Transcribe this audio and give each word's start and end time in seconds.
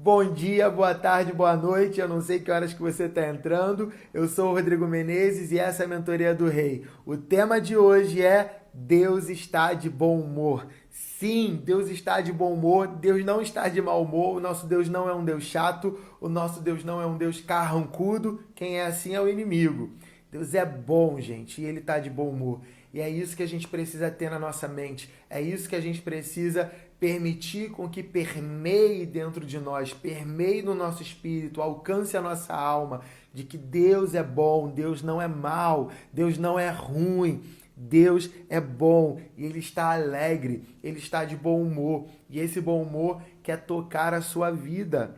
Bom 0.00 0.32
dia, 0.32 0.70
boa 0.70 0.94
tarde, 0.94 1.32
boa 1.32 1.56
noite. 1.56 1.98
Eu 1.98 2.06
não 2.06 2.20
sei 2.20 2.38
que 2.38 2.52
horas 2.52 2.72
que 2.72 2.80
você 2.80 3.06
está 3.06 3.26
entrando. 3.26 3.92
Eu 4.14 4.28
sou 4.28 4.50
o 4.50 4.54
Rodrigo 4.54 4.86
Menezes 4.86 5.50
e 5.50 5.58
essa 5.58 5.82
é 5.82 5.86
a 5.86 5.88
Mentoria 5.88 6.32
do 6.32 6.48
Rei. 6.48 6.84
O 7.04 7.16
tema 7.16 7.60
de 7.60 7.76
hoje 7.76 8.22
é 8.22 8.62
Deus 8.72 9.28
está 9.28 9.74
de 9.74 9.90
bom 9.90 10.20
humor. 10.20 10.68
Sim, 10.88 11.60
Deus 11.64 11.90
está 11.90 12.20
de 12.20 12.32
bom 12.32 12.52
humor. 12.52 12.86
Deus 12.86 13.24
não 13.24 13.42
está 13.42 13.68
de 13.68 13.82
mau 13.82 14.04
humor. 14.04 14.36
O 14.36 14.40
nosso 14.40 14.68
Deus 14.68 14.88
não 14.88 15.08
é 15.08 15.12
um 15.12 15.24
Deus 15.24 15.42
chato. 15.42 15.98
O 16.20 16.28
nosso 16.28 16.60
Deus 16.60 16.84
não 16.84 17.00
é 17.00 17.06
um 17.06 17.18
Deus 17.18 17.40
carrancudo. 17.40 18.40
Quem 18.54 18.78
é 18.78 18.86
assim 18.86 19.16
é 19.16 19.20
o 19.20 19.28
inimigo. 19.28 19.90
Deus 20.30 20.54
é 20.54 20.64
bom, 20.64 21.18
gente, 21.18 21.60
e 21.60 21.64
ele 21.64 21.80
está 21.80 21.98
de 21.98 22.08
bom 22.08 22.28
humor. 22.28 22.60
E 22.94 23.00
é 23.00 23.10
isso 23.10 23.36
que 23.36 23.42
a 23.42 23.48
gente 23.48 23.66
precisa 23.66 24.10
ter 24.10 24.30
na 24.30 24.38
nossa 24.38 24.68
mente. 24.68 25.12
É 25.28 25.40
isso 25.40 25.68
que 25.68 25.76
a 25.76 25.80
gente 25.80 26.00
precisa 26.00 26.70
permitir 26.98 27.70
com 27.70 27.88
que 27.88 28.02
permeie 28.02 29.06
dentro 29.06 29.44
de 29.46 29.58
nós, 29.58 29.92
permeie 29.92 30.62
no 30.62 30.74
nosso 30.74 31.02
espírito, 31.02 31.62
alcance 31.62 32.16
a 32.16 32.22
nossa 32.22 32.54
alma, 32.54 33.02
de 33.32 33.44
que 33.44 33.56
Deus 33.56 34.14
é 34.14 34.22
bom, 34.22 34.68
Deus 34.68 35.02
não 35.02 35.22
é 35.22 35.28
mal, 35.28 35.90
Deus 36.12 36.38
não 36.38 36.58
é 36.58 36.70
ruim. 36.70 37.42
Deus 37.80 38.28
é 38.48 38.60
bom 38.60 39.20
e 39.36 39.44
Ele 39.44 39.60
está 39.60 39.92
alegre, 39.92 40.64
Ele 40.82 40.98
está 40.98 41.24
de 41.24 41.36
bom 41.36 41.62
humor 41.62 42.08
e 42.28 42.40
esse 42.40 42.60
bom 42.60 42.82
humor 42.82 43.22
quer 43.40 43.64
tocar 43.64 44.12
a 44.12 44.20
sua 44.20 44.50
vida. 44.50 45.14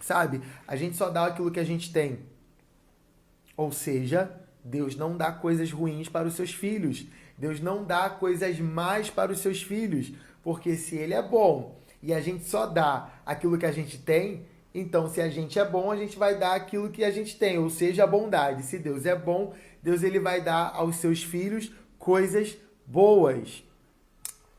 Sabe? 0.00 0.40
A 0.66 0.76
gente 0.76 0.96
só 0.96 1.10
dá 1.10 1.26
aquilo 1.26 1.50
que 1.50 1.60
a 1.60 1.64
gente 1.64 1.92
tem. 1.92 2.20
Ou 3.54 3.70
seja, 3.70 4.30
Deus 4.64 4.96
não 4.96 5.14
dá 5.14 5.30
coisas 5.30 5.70
ruins 5.70 6.08
para 6.08 6.26
os 6.26 6.34
seus 6.34 6.54
filhos. 6.54 7.06
Deus 7.36 7.60
não 7.60 7.84
dá 7.84 8.08
coisas 8.08 8.58
mais 8.58 9.10
para 9.10 9.32
os 9.32 9.40
seus 9.40 9.62
filhos. 9.62 10.12
Porque 10.44 10.76
se 10.76 10.94
ele 10.96 11.14
é 11.14 11.22
bom 11.22 11.80
e 12.02 12.12
a 12.12 12.20
gente 12.20 12.44
só 12.44 12.66
dá 12.66 13.10
aquilo 13.24 13.56
que 13.56 13.64
a 13.64 13.72
gente 13.72 13.96
tem, 13.98 14.46
então 14.74 15.08
se 15.08 15.20
a 15.20 15.28
gente 15.28 15.58
é 15.58 15.64
bom, 15.64 15.90
a 15.90 15.96
gente 15.96 16.18
vai 16.18 16.38
dar 16.38 16.54
aquilo 16.54 16.90
que 16.90 17.02
a 17.02 17.10
gente 17.10 17.38
tem, 17.38 17.58
ou 17.58 17.70
seja, 17.70 18.04
a 18.04 18.06
bondade. 18.06 18.62
Se 18.62 18.78
Deus 18.78 19.06
é 19.06 19.16
bom, 19.16 19.54
Deus 19.82 20.02
ele 20.02 20.20
vai 20.20 20.42
dar 20.42 20.72
aos 20.74 20.96
seus 20.96 21.22
filhos 21.22 21.72
coisas 21.98 22.56
boas. 22.86 23.64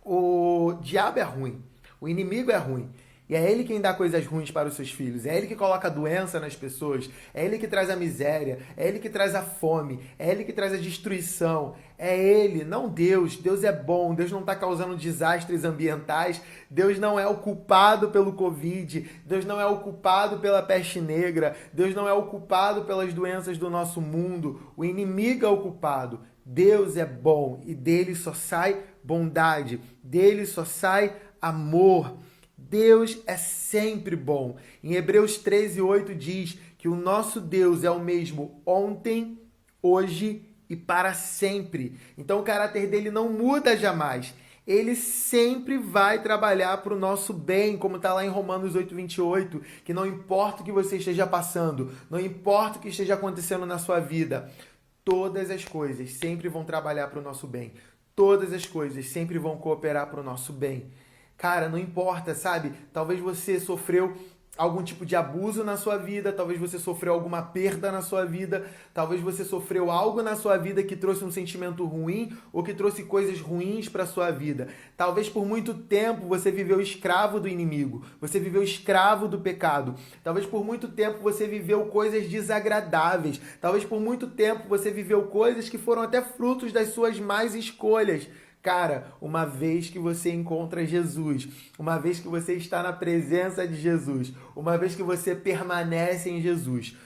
O 0.03 0.73
diabo 0.81 1.19
é 1.19 1.23
ruim, 1.23 1.63
o 2.01 2.09
inimigo 2.09 2.51
é 2.51 2.57
ruim. 2.57 2.89
E 3.27 3.35
é 3.35 3.51
ele 3.51 3.63
quem 3.63 3.81
dá 3.81 3.91
coisas 3.91 4.23
ruins 4.25 4.51
para 4.51 4.67
os 4.67 4.75
seus 4.75 4.91
filhos. 4.91 5.25
É 5.25 5.35
ele 5.35 5.47
que 5.47 5.55
coloca 5.55 5.87
a 5.87 5.91
doença 5.91 6.39
nas 6.39 6.55
pessoas. 6.55 7.09
É 7.33 7.43
ele 7.43 7.57
que 7.57 7.67
traz 7.67 7.89
a 7.89 7.95
miséria. 7.95 8.59
É 8.77 8.87
ele 8.87 8.99
que 8.99 9.09
traz 9.09 9.33
a 9.33 9.41
fome. 9.41 9.99
É 10.19 10.29
ele 10.29 10.43
que 10.43 10.53
traz 10.53 10.73
a 10.73 10.77
destruição. 10.77 11.73
É 11.97 12.15
ele, 12.15 12.63
não 12.63 12.87
Deus. 12.87 13.35
Deus 13.35 13.63
é 13.63 13.71
bom. 13.71 14.13
Deus 14.13 14.31
não 14.31 14.41
está 14.41 14.55
causando 14.55 14.95
desastres 14.95 15.63
ambientais. 15.63 16.39
Deus 16.69 16.99
não 16.99 17.19
é 17.19 17.25
o 17.25 17.37
culpado 17.37 18.11
pelo 18.11 18.33
Covid. 18.33 19.09
Deus 19.25 19.43
não 19.43 19.59
é 19.59 19.65
o 19.65 19.79
culpado 19.79 20.37
pela 20.37 20.61
peste 20.61 21.01
negra. 21.01 21.55
Deus 21.73 21.95
não 21.95 22.07
é 22.07 22.13
o 22.13 22.27
culpado 22.27 22.83
pelas 22.85 23.11
doenças 23.11 23.57
do 23.57 23.71
nosso 23.71 23.99
mundo. 23.99 24.71
O 24.77 24.85
inimigo 24.85 25.47
é 25.47 25.49
o 25.49 25.61
culpado. 25.61 26.19
Deus 26.45 26.95
é 26.95 27.05
bom 27.05 27.59
e 27.65 27.73
dele 27.73 28.13
só 28.13 28.35
sai 28.35 28.83
bondade. 29.03 29.81
Dele 30.03 30.45
só 30.45 30.63
sai 30.63 31.11
amor. 31.41 32.17
Deus 32.69 33.17
é 33.27 33.37
sempre 33.37 34.15
bom. 34.15 34.57
Em 34.83 34.93
Hebreus 34.93 35.37
13, 35.37 35.81
8 35.81 36.15
diz 36.15 36.57
que 36.77 36.87
o 36.87 36.95
nosso 36.95 37.39
Deus 37.39 37.83
é 37.83 37.91
o 37.91 37.99
mesmo 37.99 38.61
ontem, 38.65 39.39
hoje 39.81 40.43
e 40.69 40.75
para 40.75 41.13
sempre. 41.13 41.97
Então 42.17 42.39
o 42.39 42.43
caráter 42.43 42.87
dele 42.87 43.11
não 43.11 43.31
muda 43.31 43.77
jamais. 43.77 44.33
Ele 44.65 44.95
sempre 44.95 45.77
vai 45.77 46.23
trabalhar 46.23 46.77
para 46.77 46.93
o 46.93 46.99
nosso 46.99 47.31
bem, 47.31 47.77
como 47.77 47.97
está 47.97 48.13
lá 48.13 48.25
em 48.25 48.29
Romanos 48.29 48.73
8, 48.73 48.95
28, 48.95 49.61
que 49.83 49.93
não 49.93 50.07
importa 50.07 50.61
o 50.61 50.65
que 50.65 50.71
você 50.71 50.97
esteja 50.97 51.27
passando, 51.27 51.91
não 52.09 52.19
importa 52.19 52.79
o 52.79 52.81
que 52.81 52.89
esteja 52.89 53.13
acontecendo 53.13 53.65
na 53.67 53.77
sua 53.77 53.99
vida, 53.99 54.51
todas 55.03 55.51
as 55.51 55.63
coisas 55.63 56.13
sempre 56.13 56.49
vão 56.49 56.63
trabalhar 56.63 57.09
para 57.09 57.19
o 57.19 57.23
nosso 57.23 57.45
bem. 57.45 57.73
Todas 58.15 58.53
as 58.53 58.65
coisas 58.65 59.05
sempre 59.07 59.37
vão 59.37 59.57
cooperar 59.57 60.07
para 60.07 60.21
o 60.21 60.23
nosso 60.23 60.51
bem. 60.51 60.85
Cara, 61.37 61.69
não 61.69 61.77
importa, 61.77 62.33
sabe? 62.33 62.73
Talvez 62.93 63.19
você 63.19 63.59
sofreu 63.59 64.15
algum 64.57 64.81
tipo 64.83 65.05
de 65.05 65.15
abuso 65.15 65.63
na 65.63 65.75
sua 65.75 65.97
vida, 65.97 66.31
talvez 66.31 66.59
você 66.59 66.79
sofreu 66.79 67.13
alguma 67.13 67.41
perda 67.41 67.91
na 67.91 68.01
sua 68.01 68.25
vida, 68.25 68.65
talvez 68.93 69.21
você 69.21 69.43
sofreu 69.43 69.91
algo 69.91 70.21
na 70.21 70.35
sua 70.35 70.57
vida 70.57 70.81
que 70.81 70.95
trouxe 70.95 71.25
um 71.25 71.31
sentimento 71.31 71.85
ruim 71.85 72.35
ou 72.53 72.63
que 72.63 72.73
trouxe 72.73 73.03
coisas 73.03 73.41
ruins 73.41 73.89
para 73.89 74.05
sua 74.05 74.31
vida. 74.31 74.69
Talvez 74.95 75.27
por 75.27 75.45
muito 75.45 75.73
tempo 75.73 76.27
você 76.27 76.51
viveu 76.51 76.79
escravo 76.79 77.39
do 77.39 77.49
inimigo, 77.49 78.05
você 78.21 78.39
viveu 78.39 78.63
escravo 78.63 79.27
do 79.27 79.39
pecado. 79.39 79.95
Talvez 80.23 80.45
por 80.45 80.63
muito 80.63 80.87
tempo 80.87 81.19
você 81.21 81.47
viveu 81.47 81.87
coisas 81.87 82.29
desagradáveis. 82.29 83.41
Talvez 83.59 83.83
por 83.83 83.99
muito 83.99 84.27
tempo 84.27 84.69
você 84.69 84.89
viveu 84.89 85.23
coisas 85.23 85.67
que 85.67 85.77
foram 85.77 86.03
até 86.03 86.21
frutos 86.21 86.71
das 86.71 86.89
suas 86.89 87.19
más 87.19 87.53
escolhas. 87.55 88.27
Cara, 88.65 89.13
uma 89.21 89.45
vez 89.45 89.91
que 89.91 89.99
você 89.99 90.33
encontra 90.33 90.87
Jesus, 90.87 91.47
uma 91.77 91.99
vez 91.99 92.19
que 92.19 92.27
você 92.27 92.53
está 92.55 92.81
na 92.81 92.91
presença 92.91 93.67
de 93.67 93.75
Jesus, 93.75 94.33
uma 94.55 94.75
vez 94.75 94.95
que 94.95 95.03
você 95.03 95.35
permanece 95.35 96.31
em 96.31 96.41
Jesus, 96.41 96.97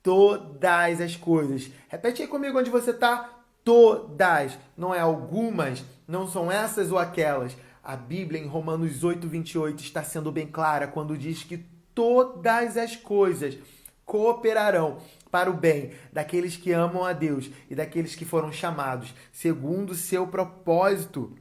todas 0.00 1.00
as 1.00 1.16
coisas. 1.16 1.72
Repete 1.88 2.22
aí 2.22 2.28
comigo 2.28 2.56
onde 2.56 2.70
você 2.70 2.92
está. 2.92 3.30
Todas, 3.64 4.56
não 4.76 4.94
é 4.94 5.00
algumas, 5.00 5.84
não 6.06 6.28
são 6.28 6.52
essas 6.52 6.92
ou 6.92 6.98
aquelas. 6.98 7.56
A 7.82 7.96
Bíblia, 7.96 8.40
em 8.40 8.46
Romanos 8.46 9.02
8, 9.02 9.26
28, 9.26 9.82
está 9.82 10.04
sendo 10.04 10.30
bem 10.30 10.46
clara 10.46 10.86
quando 10.86 11.18
diz 11.18 11.42
que 11.42 11.58
todas 11.96 12.76
as 12.76 12.94
coisas 12.94 13.58
cooperarão 14.08 14.96
para 15.30 15.50
o 15.50 15.54
bem 15.54 15.92
daqueles 16.10 16.56
que 16.56 16.72
amam 16.72 17.04
a 17.04 17.12
Deus 17.12 17.50
e 17.68 17.74
daqueles 17.74 18.14
que 18.14 18.24
foram 18.24 18.50
chamados 18.50 19.14
segundo 19.30 19.90
o 19.90 19.94
seu 19.94 20.26
propósito. 20.26 21.36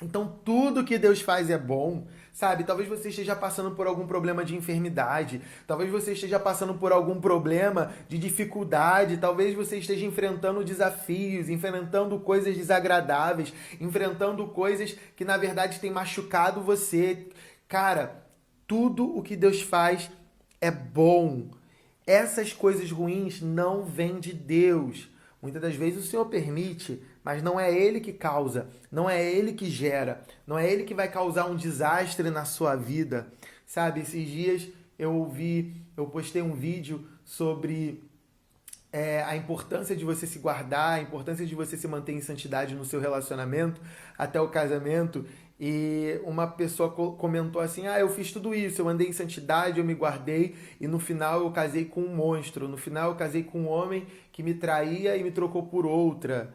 Então, 0.00 0.38
tudo 0.44 0.84
que 0.84 0.96
Deus 0.96 1.20
faz 1.20 1.50
é 1.50 1.58
bom, 1.58 2.06
sabe? 2.32 2.62
Talvez 2.62 2.88
você 2.88 3.08
esteja 3.08 3.34
passando 3.34 3.72
por 3.72 3.88
algum 3.88 4.06
problema 4.06 4.44
de 4.44 4.54
enfermidade, 4.54 5.42
talvez 5.66 5.90
você 5.90 6.12
esteja 6.12 6.38
passando 6.38 6.74
por 6.74 6.92
algum 6.92 7.20
problema 7.20 7.92
de 8.08 8.16
dificuldade, 8.16 9.16
talvez 9.16 9.56
você 9.56 9.78
esteja 9.78 10.06
enfrentando 10.06 10.62
desafios, 10.62 11.48
enfrentando 11.48 12.20
coisas 12.20 12.56
desagradáveis, 12.56 13.52
enfrentando 13.80 14.46
coisas 14.46 14.96
que 15.16 15.24
na 15.24 15.36
verdade 15.36 15.80
têm 15.80 15.90
machucado 15.90 16.62
você. 16.62 17.26
Cara, 17.66 18.24
tudo 18.68 19.18
o 19.18 19.20
que 19.20 19.34
Deus 19.34 19.62
faz 19.62 20.08
é 20.60 20.70
bom. 20.70 21.57
Essas 22.08 22.54
coisas 22.54 22.90
ruins 22.90 23.42
não 23.42 23.84
vêm 23.84 24.18
de 24.18 24.32
Deus. 24.32 25.10
Muitas 25.42 25.60
das 25.60 25.74
vezes 25.74 26.02
o 26.02 26.08
Senhor 26.08 26.24
permite, 26.24 27.02
mas 27.22 27.42
não 27.42 27.60
é 27.60 27.70
Ele 27.70 28.00
que 28.00 28.14
causa, 28.14 28.70
não 28.90 29.10
é 29.10 29.22
Ele 29.22 29.52
que 29.52 29.68
gera, 29.68 30.22
não 30.46 30.58
é 30.58 30.66
Ele 30.66 30.84
que 30.84 30.94
vai 30.94 31.10
causar 31.10 31.44
um 31.44 31.54
desastre 31.54 32.30
na 32.30 32.46
sua 32.46 32.74
vida. 32.74 33.30
Sabe, 33.66 34.00
esses 34.00 34.26
dias 34.26 34.68
eu 34.98 35.14
ouvi, 35.14 35.82
eu 35.98 36.06
postei 36.06 36.40
um 36.40 36.54
vídeo 36.54 37.06
sobre 37.26 38.02
é, 38.90 39.22
a 39.24 39.36
importância 39.36 39.94
de 39.94 40.02
você 40.02 40.26
se 40.26 40.38
guardar, 40.38 40.94
a 40.94 41.02
importância 41.02 41.44
de 41.44 41.54
você 41.54 41.76
se 41.76 41.86
manter 41.86 42.12
em 42.12 42.22
santidade 42.22 42.74
no 42.74 42.86
seu 42.86 43.00
relacionamento 43.00 43.82
até 44.16 44.40
o 44.40 44.48
casamento. 44.48 45.26
E 45.60 46.20
uma 46.24 46.46
pessoa 46.46 46.90
comentou 46.90 47.60
assim: 47.60 47.86
Ah, 47.88 47.98
eu 47.98 48.08
fiz 48.08 48.30
tudo 48.30 48.54
isso, 48.54 48.80
eu 48.80 48.88
andei 48.88 49.08
em 49.08 49.12
santidade, 49.12 49.78
eu 49.78 49.84
me 49.84 49.94
guardei, 49.94 50.54
e 50.80 50.86
no 50.86 51.00
final 51.00 51.40
eu 51.40 51.50
casei 51.50 51.84
com 51.84 52.00
um 52.02 52.14
monstro. 52.14 52.68
No 52.68 52.76
final 52.76 53.10
eu 53.10 53.16
casei 53.16 53.42
com 53.42 53.62
um 53.62 53.68
homem 53.68 54.06
que 54.30 54.42
me 54.42 54.54
traía 54.54 55.16
e 55.16 55.24
me 55.24 55.32
trocou 55.32 55.66
por 55.66 55.84
outra. 55.84 56.54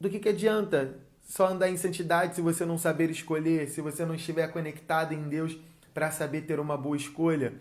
Do 0.00 0.08
que, 0.08 0.20
que 0.20 0.28
adianta 0.28 0.96
só 1.22 1.48
andar 1.48 1.68
em 1.68 1.76
santidade 1.76 2.36
se 2.36 2.40
você 2.40 2.64
não 2.64 2.78
saber 2.78 3.10
escolher, 3.10 3.68
se 3.68 3.80
você 3.80 4.04
não 4.04 4.14
estiver 4.14 4.46
conectado 4.48 5.12
em 5.12 5.28
Deus 5.28 5.56
para 5.92 6.10
saber 6.10 6.42
ter 6.42 6.60
uma 6.60 6.76
boa 6.76 6.96
escolha? 6.96 7.54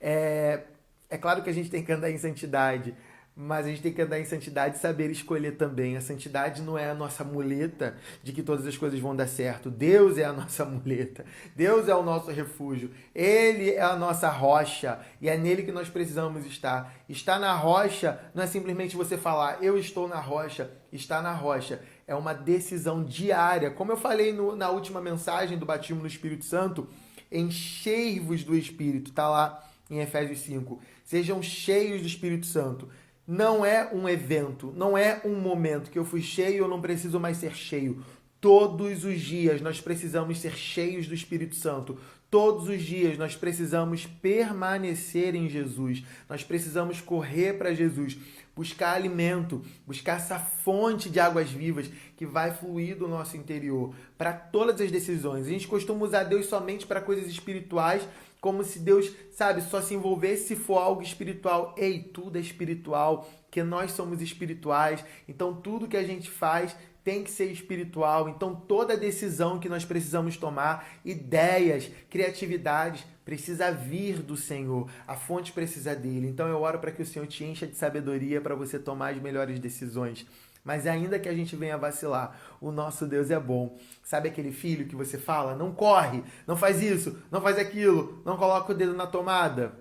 É, 0.00 0.62
é 1.10 1.18
claro 1.18 1.42
que 1.42 1.50
a 1.50 1.52
gente 1.52 1.70
tem 1.70 1.84
que 1.84 1.92
andar 1.92 2.10
em 2.10 2.18
santidade, 2.18 2.94
mas 3.36 3.66
a 3.66 3.68
gente 3.68 3.82
tem 3.82 3.92
que 3.92 4.00
andar 4.00 4.20
em 4.20 4.24
santidade 4.24 4.76
e 4.76 4.78
saber 4.78 5.10
escolher 5.10 5.52
também. 5.52 5.96
A 5.96 6.00
santidade 6.00 6.62
não 6.62 6.78
é 6.78 6.90
a 6.90 6.94
nossa 6.94 7.24
muleta 7.24 7.96
de 8.22 8.32
que 8.32 8.44
todas 8.44 8.64
as 8.64 8.76
coisas 8.76 9.00
vão 9.00 9.14
dar 9.14 9.26
certo. 9.26 9.70
Deus 9.70 10.18
é 10.18 10.24
a 10.24 10.32
nossa 10.32 10.64
muleta. 10.66 11.24
Deus 11.56 11.88
é 11.88 11.94
o 11.94 12.02
nosso 12.02 12.30
refúgio. 12.30 12.92
Ele 13.12 13.72
é 13.72 13.82
a 13.82 13.96
nossa 13.96 14.28
rocha 14.28 15.00
e 15.20 15.28
é 15.28 15.36
nele 15.36 15.64
que 15.64 15.72
nós 15.72 15.88
precisamos 15.88 16.46
estar. 16.46 16.94
Estar 17.08 17.40
na 17.40 17.54
rocha 17.54 18.20
não 18.32 18.44
é 18.44 18.46
simplesmente 18.46 18.94
você 18.94 19.18
falar, 19.18 19.60
eu 19.60 19.76
estou 19.76 20.06
na 20.08 20.20
rocha. 20.20 20.70
Estar 20.92 21.20
na 21.20 21.32
rocha 21.32 21.82
é 22.06 22.14
uma 22.14 22.32
decisão 22.32 23.02
diária. 23.02 23.68
Como 23.68 23.90
eu 23.90 23.96
falei 23.96 24.32
no, 24.32 24.54
na 24.54 24.70
última 24.70 25.00
mensagem 25.00 25.58
do 25.58 25.66
batismo 25.66 26.02
no 26.02 26.06
Espírito 26.06 26.44
Santo, 26.44 26.88
enchei-vos 27.32 28.44
do 28.44 28.54
Espírito. 28.54 29.10
Está 29.10 29.28
lá 29.28 29.68
em 29.90 29.98
Efésios 29.98 30.38
5. 30.40 30.80
Sejam 31.02 31.42
cheios 31.42 32.00
do 32.00 32.06
Espírito 32.06 32.46
Santo 32.46 32.88
não 33.26 33.64
é 33.64 33.88
um 33.92 34.08
evento, 34.08 34.72
não 34.76 34.96
é 34.96 35.20
um 35.24 35.34
momento 35.34 35.90
que 35.90 35.98
eu 35.98 36.04
fui 36.04 36.20
cheio, 36.20 36.64
eu 36.64 36.68
não 36.68 36.80
preciso 36.80 37.18
mais 37.18 37.38
ser 37.38 37.54
cheio. 37.54 38.04
Todos 38.40 39.04
os 39.04 39.20
dias 39.20 39.62
nós 39.62 39.80
precisamos 39.80 40.38
ser 40.38 40.54
cheios 40.54 41.06
do 41.06 41.14
Espírito 41.14 41.54
Santo. 41.54 41.98
Todos 42.30 42.68
os 42.68 42.82
dias 42.82 43.16
nós 43.16 43.36
precisamos 43.36 44.06
permanecer 44.06 45.34
em 45.34 45.48
Jesus, 45.48 46.02
nós 46.28 46.42
precisamos 46.42 47.00
correr 47.00 47.54
para 47.54 47.72
Jesus, 47.72 48.18
buscar 48.54 48.92
alimento, 48.94 49.62
buscar 49.86 50.16
essa 50.16 50.38
fonte 50.38 51.08
de 51.08 51.18
águas 51.18 51.48
vivas 51.50 51.90
que 52.16 52.26
vai 52.26 52.52
fluir 52.52 52.96
do 52.96 53.08
nosso 53.08 53.36
interior 53.36 53.94
para 54.18 54.32
todas 54.32 54.80
as 54.80 54.90
decisões. 54.90 55.46
A 55.46 55.50
gente 55.50 55.68
costuma 55.68 56.04
usar 56.04 56.24
Deus 56.24 56.46
somente 56.46 56.86
para 56.86 57.00
coisas 57.00 57.26
espirituais, 57.28 58.02
como 58.44 58.62
se 58.62 58.78
Deus, 58.78 59.10
sabe, 59.30 59.62
só 59.62 59.80
se 59.80 59.94
envolvesse 59.94 60.48
se 60.48 60.54
for 60.54 60.76
algo 60.76 61.00
espiritual. 61.00 61.74
Ei, 61.78 61.98
tudo 61.98 62.36
é 62.36 62.40
espiritual, 62.42 63.26
que 63.50 63.62
nós 63.62 63.92
somos 63.92 64.20
espirituais, 64.20 65.02
então 65.26 65.54
tudo 65.54 65.88
que 65.88 65.96
a 65.96 66.02
gente 66.02 66.30
faz 66.30 66.76
tem 67.02 67.24
que 67.24 67.30
ser 67.30 67.46
espiritual. 67.46 68.28
Então, 68.28 68.54
toda 68.54 68.98
decisão 68.98 69.58
que 69.58 69.66
nós 69.68 69.82
precisamos 69.82 70.36
tomar, 70.36 70.86
ideias, 71.02 71.90
criatividades, 72.10 73.06
precisa 73.24 73.70
vir 73.70 74.20
do 74.20 74.36
Senhor. 74.36 74.90
A 75.06 75.14
fonte 75.14 75.50
precisa 75.50 75.96
dele. 75.96 76.28
Então, 76.28 76.46
eu 76.46 76.60
oro 76.60 76.78
para 76.78 76.92
que 76.92 77.00
o 77.02 77.06
Senhor 77.06 77.26
te 77.26 77.44
encha 77.44 77.66
de 77.66 77.76
sabedoria 77.76 78.42
para 78.42 78.54
você 78.54 78.78
tomar 78.78 79.14
as 79.14 79.22
melhores 79.22 79.58
decisões. 79.58 80.26
Mas 80.64 80.86
ainda 80.86 81.18
que 81.18 81.28
a 81.28 81.34
gente 81.34 81.54
venha 81.54 81.76
vacilar, 81.76 82.40
o 82.58 82.72
nosso 82.72 83.06
Deus 83.06 83.30
é 83.30 83.38
bom. 83.38 83.78
Sabe 84.02 84.30
aquele 84.30 84.50
filho 84.50 84.88
que 84.88 84.96
você 84.96 85.18
fala, 85.18 85.54
não 85.54 85.72
corre, 85.72 86.24
não 86.46 86.56
faz 86.56 86.82
isso, 86.82 87.22
não 87.30 87.42
faz 87.42 87.58
aquilo, 87.58 88.22
não 88.24 88.38
coloca 88.38 88.72
o 88.72 88.74
dedo 88.74 88.94
na 88.94 89.06
tomada? 89.06 89.78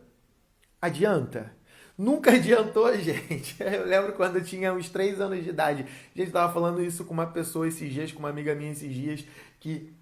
Adianta? 0.82 1.56
Nunca 1.98 2.32
adiantou, 2.36 2.94
gente. 2.98 3.56
Eu 3.64 3.86
lembro 3.86 4.14
quando 4.14 4.38
eu 4.38 4.44
tinha 4.44 4.74
uns 4.74 4.90
3 4.90 5.22
anos 5.22 5.42
de 5.42 5.50
idade. 5.50 5.86
A 6.14 6.20
gente 6.20 6.32
tava 6.32 6.52
falando 6.52 6.84
isso 6.84 7.06
com 7.06 7.14
uma 7.14 7.28
pessoa 7.28 7.66
esses 7.66 7.92
dias, 7.92 8.12
com 8.12 8.20
uma 8.20 8.30
amiga 8.30 8.54
minha 8.54 8.72
esses 8.72 8.94
dias, 8.94 9.26
que 9.62 9.94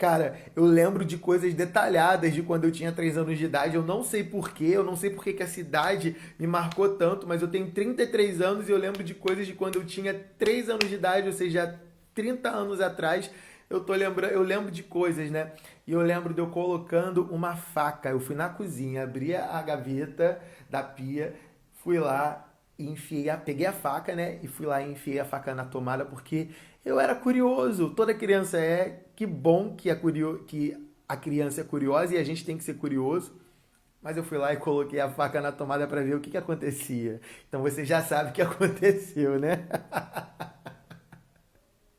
Cara, 0.00 0.34
eu 0.56 0.64
lembro 0.64 1.04
de 1.04 1.18
coisas 1.18 1.52
detalhadas 1.52 2.32
de 2.32 2.42
quando 2.42 2.64
eu 2.64 2.72
tinha 2.72 2.90
3 2.90 3.18
anos 3.18 3.36
de 3.36 3.44
idade. 3.44 3.76
Eu 3.76 3.82
não 3.82 4.02
sei 4.02 4.24
porquê, 4.24 4.64
eu 4.64 4.82
não 4.82 4.96
sei 4.96 5.10
porque 5.10 5.34
que 5.34 5.42
a 5.42 5.46
cidade 5.46 6.16
me 6.38 6.46
marcou 6.46 6.96
tanto, 6.96 7.26
mas 7.28 7.42
eu 7.42 7.48
tenho 7.48 7.70
33 7.70 8.40
anos 8.40 8.66
e 8.66 8.72
eu 8.72 8.78
lembro 8.78 9.04
de 9.04 9.12
coisas 9.12 9.46
de 9.46 9.52
quando 9.52 9.76
eu 9.76 9.84
tinha 9.84 10.14
3 10.38 10.70
anos 10.70 10.88
de 10.88 10.94
idade, 10.94 11.26
ou 11.26 11.34
seja, 11.34 11.78
30 12.14 12.48
anos 12.48 12.80
atrás. 12.80 13.30
Eu 13.68 13.80
tô 13.84 13.92
lembrando, 13.92 14.32
eu 14.32 14.42
lembro 14.42 14.70
de 14.70 14.82
coisas, 14.82 15.30
né? 15.30 15.52
E 15.86 15.92
eu 15.92 16.00
lembro 16.00 16.32
de 16.32 16.40
eu 16.40 16.46
colocando 16.46 17.28
uma 17.30 17.54
faca. 17.54 18.08
Eu 18.08 18.20
fui 18.20 18.34
na 18.34 18.48
cozinha, 18.48 19.02
abri 19.02 19.36
a 19.36 19.60
gaveta, 19.60 20.40
da 20.70 20.82
pia, 20.82 21.34
fui 21.74 21.98
lá 21.98 22.48
e 22.78 22.88
enfiei, 22.88 23.28
a, 23.28 23.36
peguei 23.36 23.66
a 23.66 23.72
faca, 23.74 24.14
né? 24.16 24.38
E 24.42 24.48
fui 24.48 24.64
lá 24.64 24.80
e 24.80 24.92
enfiei 24.92 25.20
a 25.20 25.26
faca 25.26 25.54
na 25.54 25.66
tomada 25.66 26.06
porque 26.06 26.48
eu 26.84 26.98
era 26.98 27.14
curioso. 27.14 27.90
Toda 27.90 28.14
criança 28.14 28.58
é. 28.58 29.04
Que 29.20 29.26
bom 29.26 29.76
que 29.76 29.90
a, 29.90 29.96
curio, 29.96 30.44
que 30.46 30.74
a 31.06 31.14
criança 31.14 31.60
é 31.60 31.64
curiosa 31.64 32.14
e 32.14 32.16
a 32.16 32.24
gente 32.24 32.42
tem 32.42 32.56
que 32.56 32.64
ser 32.64 32.78
curioso. 32.78 33.38
Mas 34.00 34.16
eu 34.16 34.24
fui 34.24 34.38
lá 34.38 34.50
e 34.54 34.56
coloquei 34.56 34.98
a 34.98 35.10
faca 35.10 35.42
na 35.42 35.52
tomada 35.52 35.86
para 35.86 36.00
ver 36.00 36.14
o 36.14 36.20
que, 36.20 36.30
que 36.30 36.38
acontecia. 36.38 37.20
Então 37.46 37.60
você 37.60 37.84
já 37.84 38.02
sabe 38.02 38.30
o 38.30 38.32
que 38.32 38.40
aconteceu, 38.40 39.38
né? 39.38 39.68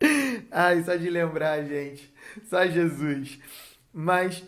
Ai, 0.50 0.84
só 0.84 0.96
de 0.96 1.12
lembrar, 1.12 1.64
gente. 1.64 2.12
Só 2.50 2.66
Jesus. 2.66 3.38
Mas 3.94 4.44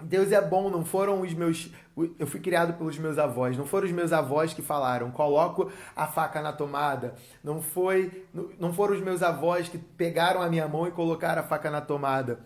Deus 0.00 0.32
é 0.32 0.40
bom, 0.40 0.70
não 0.70 0.86
foram 0.86 1.20
os 1.20 1.34
meus. 1.34 1.70
Eu 2.18 2.26
fui 2.26 2.40
criado 2.40 2.72
pelos 2.78 2.98
meus 2.98 3.18
avós, 3.18 3.56
não 3.56 3.66
foram 3.66 3.86
os 3.86 3.92
meus 3.92 4.12
avós 4.12 4.54
que 4.54 4.62
falaram, 4.62 5.10
coloco 5.10 5.70
a 5.94 6.06
faca 6.06 6.40
na 6.40 6.52
tomada. 6.52 7.14
Não 7.44 7.60
foi, 7.60 8.26
não 8.58 8.72
foram 8.72 8.94
os 8.94 9.00
meus 9.00 9.22
avós 9.22 9.68
que 9.68 9.76
pegaram 9.76 10.40
a 10.40 10.48
minha 10.48 10.66
mão 10.66 10.86
e 10.86 10.90
colocaram 10.90 11.42
a 11.42 11.44
faca 11.44 11.70
na 11.70 11.80
tomada. 11.82 12.40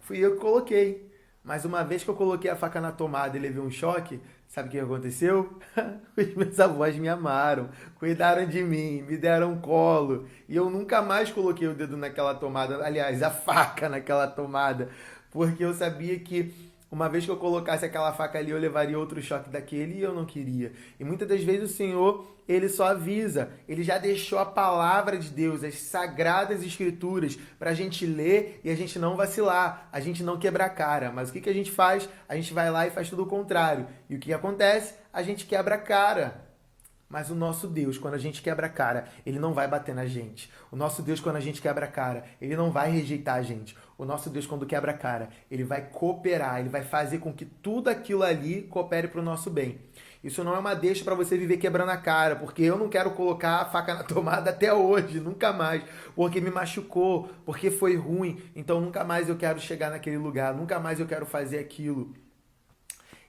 Fui 0.00 0.18
eu 0.18 0.34
que 0.34 0.40
coloquei. 0.40 1.10
Mas 1.42 1.64
uma 1.64 1.82
vez 1.82 2.04
que 2.04 2.10
eu 2.10 2.14
coloquei 2.14 2.50
a 2.50 2.56
faca 2.56 2.80
na 2.80 2.92
tomada 2.92 3.36
e 3.36 3.40
levei 3.40 3.62
um 3.62 3.70
choque, 3.70 4.20
sabe 4.46 4.68
o 4.68 4.70
que 4.70 4.78
aconteceu? 4.78 5.58
Os 6.16 6.34
meus 6.34 6.60
avós 6.60 6.96
me 6.96 7.08
amaram, 7.08 7.70
cuidaram 7.98 8.46
de 8.46 8.62
mim, 8.62 9.02
me 9.02 9.16
deram 9.16 9.52
um 9.52 9.60
colo. 9.60 10.26
E 10.48 10.54
eu 10.54 10.68
nunca 10.68 11.00
mais 11.00 11.30
coloquei 11.30 11.66
o 11.66 11.74
dedo 11.74 11.96
naquela 11.96 12.34
tomada, 12.34 12.84
aliás, 12.84 13.22
a 13.22 13.30
faca 13.30 13.88
naquela 13.88 14.26
tomada, 14.26 14.90
porque 15.30 15.64
eu 15.64 15.72
sabia 15.72 16.18
que 16.18 16.69
uma 16.90 17.08
vez 17.08 17.24
que 17.24 17.30
eu 17.30 17.36
colocasse 17.36 17.84
aquela 17.84 18.12
faca 18.12 18.38
ali, 18.38 18.50
eu 18.50 18.58
levaria 18.58 18.98
outro 18.98 19.22
choque 19.22 19.48
daquele 19.48 19.98
e 19.98 20.02
eu 20.02 20.12
não 20.12 20.24
queria. 20.24 20.72
E 20.98 21.04
muitas 21.04 21.28
das 21.28 21.42
vezes 21.42 21.70
o 21.70 21.74
Senhor, 21.74 22.26
ele 22.48 22.68
só 22.68 22.88
avisa, 22.88 23.50
ele 23.68 23.84
já 23.84 23.96
deixou 23.96 24.40
a 24.40 24.44
palavra 24.44 25.16
de 25.16 25.30
Deus, 25.30 25.62
as 25.62 25.76
sagradas 25.76 26.64
escrituras, 26.64 27.38
para 27.58 27.70
a 27.70 27.74
gente 27.74 28.04
ler 28.04 28.60
e 28.64 28.70
a 28.70 28.74
gente 28.74 28.98
não 28.98 29.16
vacilar, 29.16 29.88
a 29.92 30.00
gente 30.00 30.24
não 30.24 30.36
quebrar 30.36 30.64
a 30.64 30.70
cara. 30.70 31.12
Mas 31.12 31.30
o 31.30 31.32
que, 31.32 31.40
que 31.40 31.50
a 31.50 31.54
gente 31.54 31.70
faz? 31.70 32.08
A 32.28 32.34
gente 32.34 32.52
vai 32.52 32.70
lá 32.70 32.86
e 32.88 32.90
faz 32.90 33.08
tudo 33.08 33.22
o 33.22 33.26
contrário. 33.26 33.86
E 34.08 34.16
o 34.16 34.18
que 34.18 34.32
acontece? 34.32 34.94
A 35.12 35.22
gente 35.22 35.46
quebra 35.46 35.76
a 35.76 35.78
cara. 35.78 36.49
Mas 37.10 37.28
o 37.28 37.34
nosso 37.34 37.66
Deus, 37.66 37.98
quando 37.98 38.14
a 38.14 38.18
gente 38.18 38.40
quebra 38.40 38.68
a 38.68 38.70
cara, 38.70 39.08
ele 39.26 39.40
não 39.40 39.52
vai 39.52 39.66
bater 39.66 39.92
na 39.92 40.06
gente. 40.06 40.48
O 40.70 40.76
nosso 40.76 41.02
Deus, 41.02 41.18
quando 41.18 41.34
a 41.34 41.40
gente 41.40 41.60
quebra 41.60 41.86
a 41.86 41.88
cara, 41.88 42.22
ele 42.40 42.54
não 42.54 42.70
vai 42.70 42.88
rejeitar 42.88 43.34
a 43.34 43.42
gente. 43.42 43.76
O 43.98 44.04
nosso 44.04 44.30
Deus, 44.30 44.46
quando 44.46 44.64
quebra 44.64 44.92
a 44.92 44.96
cara, 44.96 45.28
ele 45.50 45.64
vai 45.64 45.82
cooperar, 45.82 46.60
ele 46.60 46.68
vai 46.68 46.82
fazer 46.82 47.18
com 47.18 47.32
que 47.32 47.44
tudo 47.44 47.90
aquilo 47.90 48.22
ali 48.22 48.62
coopere 48.62 49.08
para 49.08 49.20
o 49.20 49.24
nosso 49.24 49.50
bem. 49.50 49.80
Isso 50.22 50.44
não 50.44 50.54
é 50.54 50.58
uma 50.60 50.74
deixa 50.74 51.02
para 51.02 51.16
você 51.16 51.36
viver 51.36 51.56
quebrando 51.56 51.90
a 51.90 51.96
cara, 51.96 52.36
porque 52.36 52.62
eu 52.62 52.78
não 52.78 52.88
quero 52.88 53.10
colocar 53.10 53.56
a 53.56 53.64
faca 53.64 53.94
na 53.94 54.04
tomada 54.04 54.50
até 54.50 54.72
hoje, 54.72 55.18
nunca 55.18 55.52
mais, 55.52 55.82
porque 56.14 56.40
me 56.40 56.50
machucou, 56.50 57.28
porque 57.44 57.72
foi 57.72 57.96
ruim, 57.96 58.40
então 58.54 58.80
nunca 58.80 59.02
mais 59.02 59.28
eu 59.28 59.36
quero 59.36 59.58
chegar 59.58 59.90
naquele 59.90 60.18
lugar, 60.18 60.54
nunca 60.54 60.78
mais 60.78 61.00
eu 61.00 61.06
quero 61.06 61.26
fazer 61.26 61.58
aquilo. 61.58 62.14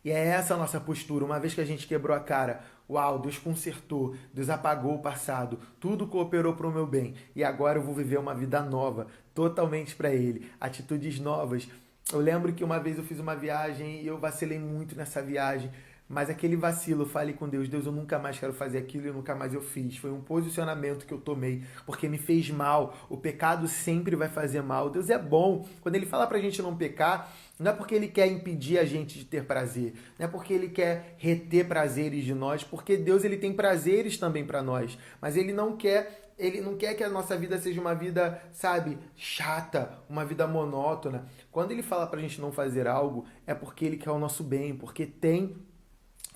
E 0.03 0.11
é 0.11 0.27
essa 0.27 0.55
a 0.55 0.57
nossa 0.57 0.79
postura. 0.79 1.23
Uma 1.23 1.39
vez 1.39 1.53
que 1.53 1.61
a 1.61 1.65
gente 1.65 1.87
quebrou 1.87 2.15
a 2.15 2.19
cara, 2.19 2.61
uau, 2.89 3.19
Deus 3.19 3.37
consertou, 3.37 4.15
Deus 4.33 4.49
apagou 4.49 4.95
o 4.95 5.01
passado, 5.01 5.59
tudo 5.79 6.07
cooperou 6.07 6.53
para 6.53 6.67
o 6.67 6.71
meu 6.71 6.87
bem. 6.87 7.13
E 7.35 7.43
agora 7.43 7.79
eu 7.79 7.83
vou 7.83 7.93
viver 7.93 8.17
uma 8.17 8.33
vida 8.33 8.61
nova, 8.61 9.07
totalmente 9.33 9.95
para 9.95 10.13
Ele. 10.13 10.51
Atitudes 10.59 11.19
novas. 11.19 11.67
Eu 12.11 12.19
lembro 12.19 12.51
que 12.51 12.63
uma 12.63 12.79
vez 12.79 12.97
eu 12.97 13.03
fiz 13.03 13.19
uma 13.19 13.35
viagem 13.35 14.01
e 14.01 14.07
eu 14.07 14.17
vacilei 14.17 14.59
muito 14.59 14.95
nessa 14.95 15.21
viagem. 15.21 15.71
Mas 16.11 16.29
aquele 16.29 16.57
vacilo, 16.57 17.05
fale 17.05 17.31
com 17.31 17.47
Deus, 17.47 17.69
Deus, 17.69 17.85
eu 17.85 17.91
nunca 17.91 18.19
mais 18.19 18.37
quero 18.37 18.51
fazer 18.51 18.77
aquilo 18.77 19.07
e 19.07 19.11
nunca 19.11 19.33
mais 19.33 19.53
eu 19.53 19.61
fiz. 19.61 19.95
Foi 19.95 20.11
um 20.11 20.19
posicionamento 20.19 21.05
que 21.05 21.13
eu 21.13 21.17
tomei, 21.17 21.63
porque 21.85 22.09
me 22.09 22.17
fez 22.17 22.49
mal. 22.49 22.93
O 23.09 23.15
pecado 23.15 23.65
sempre 23.65 24.13
vai 24.13 24.27
fazer 24.27 24.61
mal. 24.61 24.89
Deus 24.89 25.09
é 25.09 25.17
bom. 25.17 25.65
Quando 25.79 25.95
ele 25.95 26.05
fala 26.05 26.27
pra 26.27 26.37
gente 26.39 26.61
não 26.61 26.75
pecar, 26.75 27.33
não 27.57 27.71
é 27.71 27.73
porque 27.73 27.95
ele 27.95 28.09
quer 28.09 28.27
impedir 28.27 28.77
a 28.77 28.83
gente 28.83 29.19
de 29.19 29.23
ter 29.23 29.45
prazer, 29.45 29.93
não 30.19 30.25
é 30.25 30.29
porque 30.29 30.51
ele 30.51 30.67
quer 30.67 31.15
reter 31.17 31.65
prazeres 31.67 32.25
de 32.25 32.33
nós, 32.33 32.63
porque 32.63 32.97
Deus 32.97 33.23
ele 33.23 33.37
tem 33.37 33.53
prazeres 33.53 34.17
também 34.17 34.45
para 34.45 34.61
nós, 34.61 34.97
mas 35.21 35.37
ele 35.37 35.53
não 35.53 35.77
quer 35.77 36.33
ele 36.39 36.59
não 36.59 36.75
quer 36.75 36.95
que 36.95 37.03
a 37.03 37.09
nossa 37.09 37.37
vida 37.37 37.59
seja 37.59 37.79
uma 37.79 37.93
vida, 37.93 38.41
sabe, 38.51 38.97
chata, 39.15 39.99
uma 40.09 40.25
vida 40.25 40.47
monótona. 40.47 41.27
Quando 41.51 41.71
ele 41.71 41.83
fala 41.83 42.07
pra 42.07 42.19
gente 42.19 42.41
não 42.41 42.51
fazer 42.51 42.87
algo, 42.87 43.25
é 43.45 43.53
porque 43.53 43.85
ele 43.85 43.97
quer 43.97 44.09
o 44.09 44.17
nosso 44.17 44.43
bem, 44.43 44.75
porque 44.75 45.05
tem 45.05 45.55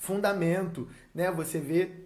fundamento, 0.06 0.88
né? 1.14 1.32
Você 1.32 1.60
vê 1.60 2.06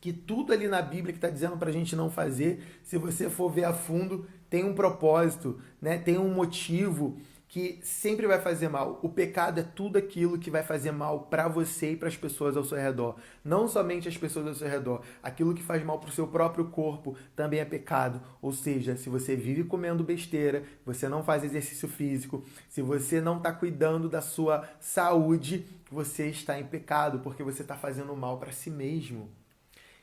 que 0.00 0.12
tudo 0.12 0.52
ali 0.52 0.66
na 0.66 0.80
Bíblia 0.80 1.12
que 1.12 1.18
está 1.18 1.28
dizendo 1.28 1.58
para 1.58 1.68
a 1.68 1.72
gente 1.72 1.94
não 1.94 2.10
fazer, 2.10 2.80
se 2.82 2.96
você 2.96 3.28
for 3.28 3.50
ver 3.50 3.64
a 3.64 3.74
fundo, 3.74 4.26
tem 4.48 4.64
um 4.64 4.74
propósito, 4.74 5.60
né? 5.80 5.98
tem 5.98 6.18
um 6.18 6.32
motivo 6.32 7.20
que 7.50 7.80
sempre 7.82 8.28
vai 8.28 8.40
fazer 8.40 8.68
mal. 8.68 9.00
O 9.02 9.08
pecado 9.08 9.58
é 9.58 9.64
tudo 9.64 9.98
aquilo 9.98 10.38
que 10.38 10.52
vai 10.52 10.62
fazer 10.62 10.92
mal 10.92 11.22
para 11.22 11.48
você 11.48 11.92
e 11.92 11.96
para 11.96 12.06
as 12.06 12.16
pessoas 12.16 12.56
ao 12.56 12.62
seu 12.62 12.78
redor. 12.78 13.16
Não 13.44 13.66
somente 13.66 14.08
as 14.08 14.16
pessoas 14.16 14.46
ao 14.46 14.54
seu 14.54 14.68
redor. 14.68 15.02
Aquilo 15.20 15.52
que 15.52 15.60
faz 15.60 15.84
mal 15.84 15.98
para 15.98 16.10
o 16.10 16.12
seu 16.12 16.28
próprio 16.28 16.66
corpo 16.66 17.16
também 17.34 17.58
é 17.58 17.64
pecado. 17.64 18.22
Ou 18.40 18.52
seja, 18.52 18.96
se 18.96 19.10
você 19.10 19.34
vive 19.34 19.64
comendo 19.64 20.04
besteira, 20.04 20.62
você 20.86 21.08
não 21.08 21.24
faz 21.24 21.42
exercício 21.42 21.88
físico, 21.88 22.44
se 22.68 22.80
você 22.80 23.20
não 23.20 23.38
está 23.38 23.52
cuidando 23.52 24.08
da 24.08 24.22
sua 24.22 24.68
saúde, 24.78 25.66
você 25.90 26.28
está 26.28 26.60
em 26.60 26.64
pecado 26.64 27.18
porque 27.18 27.42
você 27.42 27.62
está 27.62 27.74
fazendo 27.74 28.14
mal 28.14 28.38
para 28.38 28.52
si 28.52 28.70
mesmo. 28.70 29.28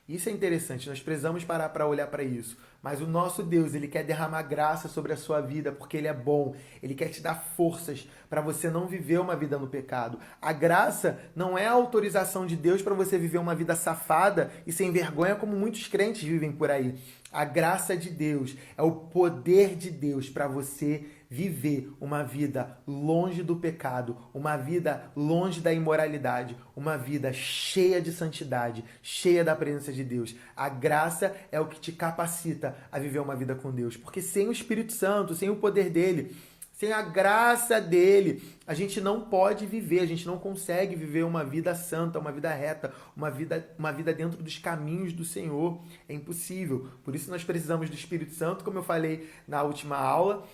Isso 0.07 0.27
é 0.27 0.33
interessante, 0.33 0.89
nós 0.89 1.01
precisamos 1.01 1.45
parar 1.45 1.69
para 1.69 1.87
olhar 1.87 2.07
para 2.07 2.23
isso. 2.23 2.57
Mas 2.81 3.01
o 3.01 3.07
nosso 3.07 3.43
Deus, 3.43 3.73
ele 3.73 3.87
quer 3.87 4.03
derramar 4.03 4.43
graça 4.43 4.87
sobre 4.87 5.11
a 5.11 5.17
sua 5.17 5.41
vida 5.41 5.71
porque 5.71 5.97
ele 5.97 6.07
é 6.07 6.13
bom. 6.13 6.55
Ele 6.81 6.93
quer 6.93 7.09
te 7.09 7.21
dar 7.21 7.35
forças 7.35 8.07
para 8.29 8.39
você 8.39 8.69
não 8.69 8.87
viver 8.87 9.19
uma 9.19 9.35
vida 9.35 9.57
no 9.57 9.67
pecado. 9.67 10.19
A 10.41 10.53
graça 10.53 11.19
não 11.35 11.57
é 11.57 11.65
a 11.65 11.71
autorização 11.71 12.45
de 12.45 12.55
Deus 12.55 12.81
para 12.81 12.93
você 12.93 13.17
viver 13.17 13.39
uma 13.39 13.55
vida 13.55 13.75
safada 13.75 14.51
e 14.65 14.71
sem 14.71 14.91
vergonha 14.91 15.35
como 15.35 15.55
muitos 15.55 15.87
crentes 15.87 16.23
vivem 16.23 16.51
por 16.51 16.69
aí. 16.69 16.95
A 17.31 17.43
graça 17.43 17.97
de 17.97 18.09
Deus 18.09 18.55
é 18.77 18.81
o 18.81 18.91
poder 18.91 19.75
de 19.75 19.91
Deus 19.91 20.29
para 20.29 20.47
você 20.47 21.05
viver 21.29 21.91
uma 21.99 22.23
vida 22.23 22.77
longe 22.87 23.43
do 23.43 23.55
pecado, 23.55 24.17
uma 24.33 24.55
vida 24.55 25.11
longe 25.15 25.61
da 25.61 25.73
imoralidade, 25.73 26.55
uma 26.75 26.97
vida 26.97 27.33
cheia 27.33 28.01
de 28.01 28.11
santidade, 28.11 28.83
cheia 29.01 29.43
da 29.43 29.55
presença 29.55 29.91
de 29.91 30.03
Deus. 30.03 30.35
A 30.55 30.69
graça 30.69 31.35
é 31.51 31.59
o 31.59 31.67
que 31.67 31.79
te 31.79 31.91
capacita 31.91 32.75
a 32.91 32.99
viver 32.99 33.19
uma 33.19 33.35
vida 33.35 33.55
com 33.55 33.71
Deus, 33.71 33.97
porque 33.97 34.21
sem 34.21 34.47
o 34.47 34.51
Espírito 34.51 34.93
Santo, 34.93 35.35
sem 35.35 35.49
o 35.49 35.55
poder 35.57 35.89
dele, 35.89 36.35
Sem 36.77 36.93
a 36.93 37.01
graça 37.01 37.81
dele, 37.81 38.39
a 38.67 38.75
gente 38.75 39.01
não 39.01 39.21
pode 39.21 39.65
viver, 39.65 39.99
a 39.99 40.05
gente 40.05 40.27
não 40.27 40.37
consegue 40.37 40.95
viver 40.95 41.25
uma 41.25 41.43
vida 41.43 41.73
santa, 41.73 42.19
uma 42.19 42.31
vida 42.31 42.53
reta, 42.53 42.93
uma 43.15 43.31
vida, 43.31 43.67
uma 43.79 43.91
vida 43.91 44.13
dentro 44.13 44.43
dos 44.43 44.59
caminhos 44.59 45.11
do 45.11 45.25
Senhor. 45.25 45.81
É 46.07 46.13
impossível. 46.13 46.87
Por 47.03 47.15
isso 47.15 47.31
nós 47.31 47.43
precisamos 47.43 47.89
do 47.89 47.95
Espírito 47.95 48.35
Santo, 48.35 48.63
como 48.63 48.77
eu 48.77 48.83
falei 48.83 49.27
na 49.47 49.63
última 49.63 49.97
aula, 49.97 50.47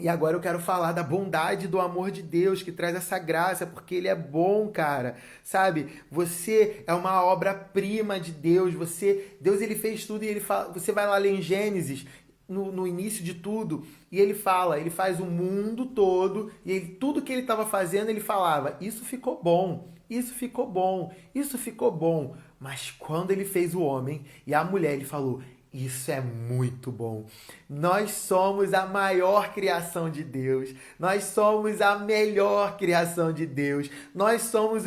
e 0.00 0.08
agora 0.08 0.36
eu 0.36 0.40
quero 0.40 0.58
falar 0.58 0.92
da 0.92 1.02
bondade 1.02 1.68
do 1.68 1.80
amor 1.80 2.10
de 2.10 2.22
Deus 2.22 2.62
que 2.62 2.72
traz 2.72 2.94
essa 2.94 3.18
graça, 3.18 3.66
porque 3.66 3.94
ele 3.94 4.08
é 4.08 4.14
bom, 4.14 4.68
cara. 4.68 5.16
Sabe? 5.44 5.88
Você 6.10 6.82
é 6.86 6.94
uma 6.94 7.22
obra-prima 7.24 8.18
de 8.18 8.32
Deus. 8.32 8.74
Você, 8.74 9.36
Deus 9.40 9.60
ele 9.60 9.74
fez 9.74 10.06
tudo 10.06 10.24
e 10.24 10.28
ele 10.28 10.40
fala, 10.40 10.72
você 10.72 10.92
vai 10.92 11.06
lá 11.06 11.16
ler 11.18 11.32
em 11.34 11.42
Gênesis, 11.42 12.06
no, 12.50 12.72
no 12.72 12.86
início 12.86 13.22
de 13.22 13.34
tudo, 13.34 13.86
e 14.10 14.18
ele 14.18 14.34
fala, 14.34 14.78
ele 14.78 14.90
faz 14.90 15.20
o 15.20 15.24
mundo 15.24 15.86
todo, 15.86 16.50
e 16.66 16.72
ele, 16.72 16.86
tudo 16.96 17.22
que 17.22 17.32
ele 17.32 17.42
estava 17.42 17.64
fazendo, 17.64 18.10
ele 18.10 18.20
falava: 18.20 18.76
"Isso 18.80 19.04
ficou 19.04 19.40
bom. 19.40 19.88
Isso 20.10 20.34
ficou 20.34 20.68
bom. 20.68 21.14
Isso 21.32 21.56
ficou 21.56 21.92
bom". 21.92 22.34
Mas 22.58 22.90
quando 22.90 23.30
ele 23.30 23.44
fez 23.44 23.74
o 23.74 23.80
homem 23.80 24.24
e 24.44 24.52
a 24.52 24.64
mulher, 24.64 24.94
ele 24.94 25.04
falou: 25.04 25.40
isso 25.72 26.10
é 26.10 26.20
muito 26.20 26.90
bom. 26.90 27.26
Nós 27.68 28.10
somos 28.10 28.74
a 28.74 28.86
maior 28.86 29.54
criação 29.54 30.10
de 30.10 30.24
Deus. 30.24 30.74
Nós 30.98 31.24
somos 31.24 31.80
a 31.80 31.96
melhor 31.96 32.76
criação 32.76 33.32
de 33.32 33.46
Deus. 33.46 33.88
Nós 34.12 34.42
somos 34.42 34.84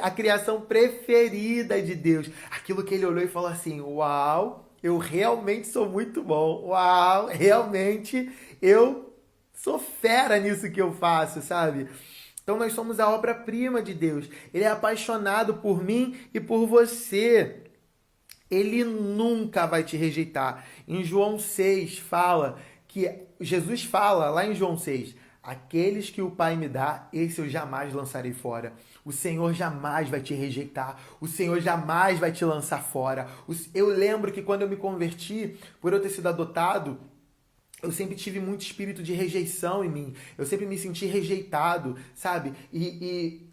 a 0.00 0.10
criação 0.10 0.62
preferida 0.62 1.80
de 1.82 1.94
Deus. 1.94 2.30
Aquilo 2.50 2.82
que 2.82 2.94
ele 2.94 3.04
olhou 3.04 3.22
e 3.22 3.28
falou 3.28 3.50
assim: 3.50 3.82
Uau, 3.82 4.70
eu 4.82 4.96
realmente 4.96 5.66
sou 5.66 5.86
muito 5.88 6.22
bom. 6.22 6.68
Uau, 6.68 7.26
realmente 7.26 8.32
eu 8.62 9.14
sou 9.52 9.78
fera 9.78 10.38
nisso 10.38 10.70
que 10.70 10.80
eu 10.80 10.90
faço, 10.92 11.42
sabe? 11.42 11.86
Então 12.42 12.58
nós 12.58 12.72
somos 12.72 12.98
a 12.98 13.10
obra-prima 13.10 13.82
de 13.82 13.92
Deus. 13.92 14.28
Ele 14.54 14.64
é 14.64 14.68
apaixonado 14.68 15.54
por 15.54 15.84
mim 15.84 16.16
e 16.32 16.40
por 16.40 16.66
você. 16.66 17.62
Ele 18.50 18.84
nunca 18.84 19.66
vai 19.66 19.82
te 19.82 19.96
rejeitar. 19.96 20.64
Em 20.86 21.02
João 21.02 21.38
6 21.38 21.98
fala 21.98 22.58
que 22.86 23.10
Jesus 23.40 23.84
fala 23.84 24.30
lá 24.30 24.46
em 24.46 24.54
João 24.54 24.78
6, 24.78 25.16
aqueles 25.42 26.10
que 26.10 26.22
o 26.22 26.30
Pai 26.30 26.56
me 26.56 26.68
dá, 26.68 27.08
esse 27.12 27.40
eu 27.40 27.48
jamais 27.48 27.92
lançarei 27.92 28.32
fora. 28.32 28.72
O 29.04 29.12
Senhor 29.12 29.52
jamais 29.52 30.08
vai 30.08 30.20
te 30.20 30.32
rejeitar. 30.32 30.98
O 31.20 31.26
Senhor 31.26 31.60
jamais 31.60 32.18
vai 32.18 32.32
te 32.32 32.44
lançar 32.44 32.82
fora. 32.82 33.28
Eu 33.74 33.88
lembro 33.88 34.32
que 34.32 34.42
quando 34.42 34.62
eu 34.62 34.68
me 34.68 34.76
converti, 34.76 35.58
por 35.80 35.92
eu 35.92 36.00
ter 36.00 36.08
sido 36.08 36.28
adotado, 36.28 36.98
eu 37.82 37.92
sempre 37.92 38.16
tive 38.16 38.40
muito 38.40 38.62
espírito 38.62 39.02
de 39.02 39.12
rejeição 39.12 39.84
em 39.84 39.90
mim. 39.90 40.14
Eu 40.38 40.46
sempre 40.46 40.64
me 40.64 40.78
senti 40.78 41.04
rejeitado, 41.04 41.96
sabe? 42.14 42.54
E, 42.72 42.84
e 42.86 43.50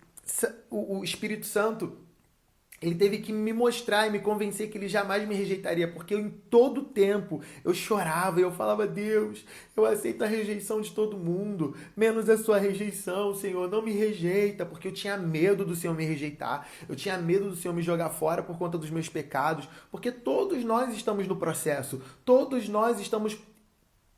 o 0.70 1.04
Espírito 1.04 1.46
Santo 1.46 1.98
ele 2.82 2.96
teve 2.96 3.20
que 3.20 3.32
me 3.32 3.54
mostrar 3.54 4.08
e 4.08 4.10
me 4.10 4.20
convencer 4.20 4.70
que 4.70 4.78
ele 4.78 4.88
jamais 4.88 5.28
me 5.28 5.36
rejeitaria, 5.36 5.88
porque 5.88 6.16
eu, 6.16 6.20
em 6.20 6.30
todo 6.30 6.82
tempo 6.82 7.40
eu 7.64 7.74
chorava 7.74 8.40
e 8.40 8.44
eu 8.44 8.52
falava: 8.52 8.88
Deus, 8.88 9.46
eu 9.78 9.86
aceito 9.86 10.24
a 10.24 10.28
rejeição 10.28 10.82
de 10.82 10.92
todo 10.92 11.16
mundo, 11.16 11.76
menos 11.96 12.28
a 12.28 12.38
sua 12.38 12.58
rejeição, 12.58 13.36
Senhor, 13.36 13.70
não 13.70 13.84
me 13.84 13.92
rejeita, 13.92 14.66
porque 14.66 14.88
eu 14.88 14.92
tinha 14.92 15.16
medo 15.16 15.64
do 15.64 15.76
Senhor 15.76 15.96
me 15.96 16.06
rejeitar, 16.06 16.68
eu 16.90 16.96
tinha 16.96 17.18
medo 17.20 17.50
do 17.50 17.56
Senhor 17.56 17.74
me 17.74 17.84
jogar 17.84 18.10
fora 18.10 18.42
por 18.42 18.58
conta 18.58 18.80
dos 18.80 18.90
meus 18.90 19.08
pecados, 19.08 19.70
porque 19.92 20.12
todos 20.12 20.64
nós 20.64 20.92
estamos 20.96 21.28
no 21.28 21.36
processo, 21.36 22.02
todos 22.26 22.68
nós 22.68 23.00
estamos 23.00 23.38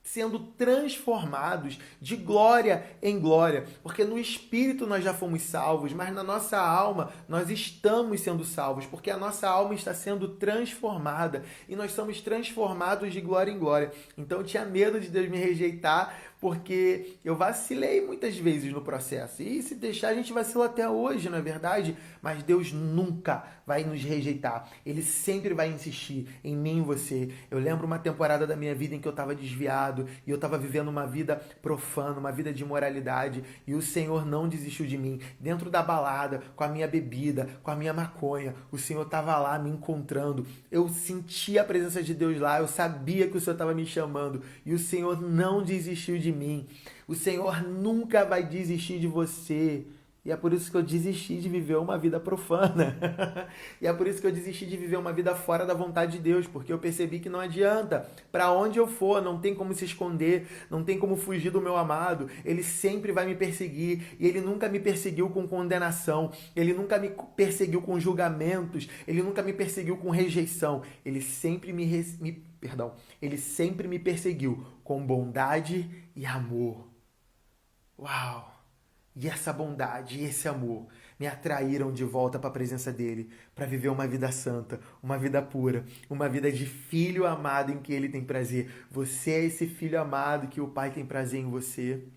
sendo 0.04 0.38
transformados 0.38 1.80
de 2.02 2.18
glória 2.18 2.86
em 3.02 3.18
glória, 3.18 3.66
porque 3.82 4.04
no 4.04 4.20
espírito 4.20 4.86
nós 4.86 5.04
já 5.04 5.14
fomos 5.14 5.42
salvos, 5.44 5.94
mas 5.94 6.14
na 6.14 6.22
nossa 6.22 6.60
alma 6.60 7.12
nós 7.28 7.50
estamos 7.50 8.20
sendo 8.20 8.44
salvos, 8.44 8.86
porque 8.86 9.10
a 9.10 9.18
nossa 9.18 9.48
alma 9.48 9.74
está 9.74 9.94
sendo 9.94 10.28
transformada. 10.28 11.46
E 11.70 11.76
nós 11.76 11.94
somos 11.94 12.20
transformados 12.20 13.14
de 13.14 13.22
glória 13.22 13.52
em 13.52 13.58
glória. 13.58 13.92
Então 14.18 14.40
eu 14.40 14.44
tinha 14.44 14.66
medo 14.66 15.00
de 15.00 15.08
Deus 15.08 15.30
me 15.30 15.38
rejeitar, 15.38 16.14
porque 16.44 17.16
eu 17.24 17.38
vacilei 17.38 18.06
muitas 18.06 18.38
vezes 18.38 18.70
no 18.74 18.82
processo. 18.82 19.42
E 19.42 19.64
se 19.64 19.76
deixar, 19.76 20.10
a 20.10 20.14
gente 20.14 20.34
vacila 20.34 20.66
até 20.66 20.90
hoje, 20.90 21.30
não 21.30 21.38
é 21.38 21.42
verdade? 21.42 21.96
Mas 22.22 22.44
Deus 22.44 22.74
nunca 22.74 23.46
vai 23.66 23.86
nos 23.86 24.04
rejeitar. 24.04 24.70
Ele 24.86 25.02
sempre 25.02 25.54
vai 25.54 25.70
insistir 25.70 26.28
em 26.44 26.54
mim 26.54 26.80
e 26.80 26.82
você. 26.82 27.30
Eu 27.50 27.60
lembro 27.60 27.88
uma 27.88 27.98
temporada 27.98 28.46
da 28.46 28.58
minha 28.58 28.76
vida 28.76 28.94
em 28.94 29.00
que 29.00 29.08
eu 29.08 29.12
estava 29.12 29.34
desviado 29.34 30.06
e 30.28 30.32
eu 30.32 30.36
estava 30.36 30.58
vivendo 30.58 30.90
uma 30.90 31.08
vida 31.08 31.42
profana, 31.62 32.20
uma 32.20 32.30
vida 32.30 32.52
de 32.52 32.62
imoralidade, 32.62 33.42
e 33.66 33.74
o 33.74 33.82
Senhor 33.82 34.26
não 34.26 34.50
desistiu 34.50 34.86
de 34.86 34.98
mim. 34.98 35.22
Dentro 35.40 35.70
da 35.70 35.82
balada, 35.82 36.44
com 36.58 36.66
a 36.66 36.68
minha 36.68 36.90
bebida, 36.90 37.48
com 37.64 37.72
a 37.72 37.76
minha 37.78 37.94
maconha, 37.94 38.54
o 38.70 38.78
Senhor 38.78 39.04
estava 39.04 39.38
lá 39.38 39.58
me 39.58 39.70
encontrando. 39.70 40.46
Eu 40.70 40.90
sentia 40.90 41.62
a 41.62 41.66
presença 41.66 42.04
de 42.04 42.14
Deus 42.14 42.38
lá, 42.38 42.60
eu 42.60 42.68
sabia 42.68 43.30
que 43.30 43.38
o 43.38 43.40
Senhor 43.40 43.54
estava 43.54 43.74
me 43.74 43.86
chamando, 43.86 44.42
e 44.66 44.74
o 44.74 44.80
Senhor 44.80 45.22
não 45.22 45.64
desistiu 45.64 46.20
de 46.20 46.33
mim. 46.34 46.68
O 47.08 47.16
Senhor 47.16 47.64
nunca 47.64 48.26
vai 48.26 48.44
desistir 48.44 49.00
de 49.00 49.08
você. 49.08 49.86
E 50.26 50.32
é 50.32 50.38
por 50.38 50.54
isso 50.54 50.72
que 50.72 50.78
eu 50.78 50.82
desisti 50.82 51.36
de 51.36 51.50
viver 51.50 51.76
uma 51.76 51.98
vida 51.98 52.18
profana. 52.18 52.98
e 53.82 53.86
é 53.86 53.92
por 53.92 54.08
isso 54.08 54.22
que 54.22 54.28
eu 54.28 54.32
desisti 54.32 54.66
de 54.66 54.78
viver 54.78 54.96
uma 54.96 55.12
vida 55.12 55.36
fora 55.36 55.66
da 55.66 55.74
vontade 55.74 56.14
de 56.14 56.20
Deus, 56.20 56.48
porque 56.48 56.72
eu 56.72 56.80
percebi 56.80 57.20
que 57.20 57.28
não 57.28 57.42
adianta. 57.42 58.10
Para 58.32 58.50
onde 58.50 58.80
eu 58.80 58.88
for, 58.88 59.22
não 59.22 59.38
tem 59.38 59.54
como 59.54 59.74
se 59.74 59.84
esconder, 59.84 60.48
não 60.70 60.82
tem 60.82 60.98
como 60.98 61.18
fugir 61.18 61.52
do 61.52 61.60
meu 61.60 61.76
amado. 61.76 62.30
Ele 62.46 62.64
sempre 62.64 63.12
vai 63.12 63.26
me 63.26 63.36
perseguir 63.36 64.16
e 64.18 64.26
ele 64.26 64.40
nunca 64.40 64.70
me 64.70 64.80
perseguiu 64.80 65.30
com 65.30 65.46
condenação, 65.46 66.32
ele 66.56 66.74
nunca 66.74 66.98
me 66.98 67.12
perseguiu 67.36 67.82
com 67.82 68.00
julgamentos, 68.00 68.88
ele 69.06 69.22
nunca 69.22 69.42
me 69.42 69.52
perseguiu 69.52 69.98
com 69.98 70.10
rejeição. 70.10 70.84
Ele 71.06 71.20
sempre 71.20 71.74
me, 71.74 71.86
me 72.22 72.53
perdão, 72.64 72.96
ele 73.22 73.38
sempre 73.38 73.90
me 73.90 74.00
perseguiu 74.00 74.66
com 74.86 75.06
bondade 75.06 76.08
e 76.16 76.26
amor. 76.26 76.88
Uau! 78.00 78.52
E 79.14 79.28
essa 79.28 79.52
bondade 79.52 80.18
e 80.18 80.24
esse 80.24 80.48
amor 80.48 80.88
me 81.20 81.28
atraíram 81.28 81.92
de 81.92 82.06
volta 82.06 82.40
para 82.40 82.50
a 82.50 82.54
presença 82.54 82.92
dele, 82.92 83.30
para 83.54 83.66
viver 83.66 83.90
uma 83.90 84.08
vida 84.08 84.32
santa, 84.32 84.80
uma 85.04 85.18
vida 85.18 85.42
pura, 85.42 85.86
uma 86.10 86.30
vida 86.30 86.50
de 86.50 86.66
filho 86.66 87.28
amado 87.28 87.72
em 87.74 87.80
que 87.80 87.92
ele 87.92 88.08
tem 88.08 88.24
prazer. 88.24 88.72
Você 88.90 89.32
é 89.32 89.44
esse 89.44 89.68
filho 89.68 90.00
amado 90.00 90.48
que 90.48 90.62
o 90.62 90.70
pai 90.70 90.90
tem 90.90 91.06
prazer 91.06 91.42
em 91.42 91.50
você. 91.50 92.08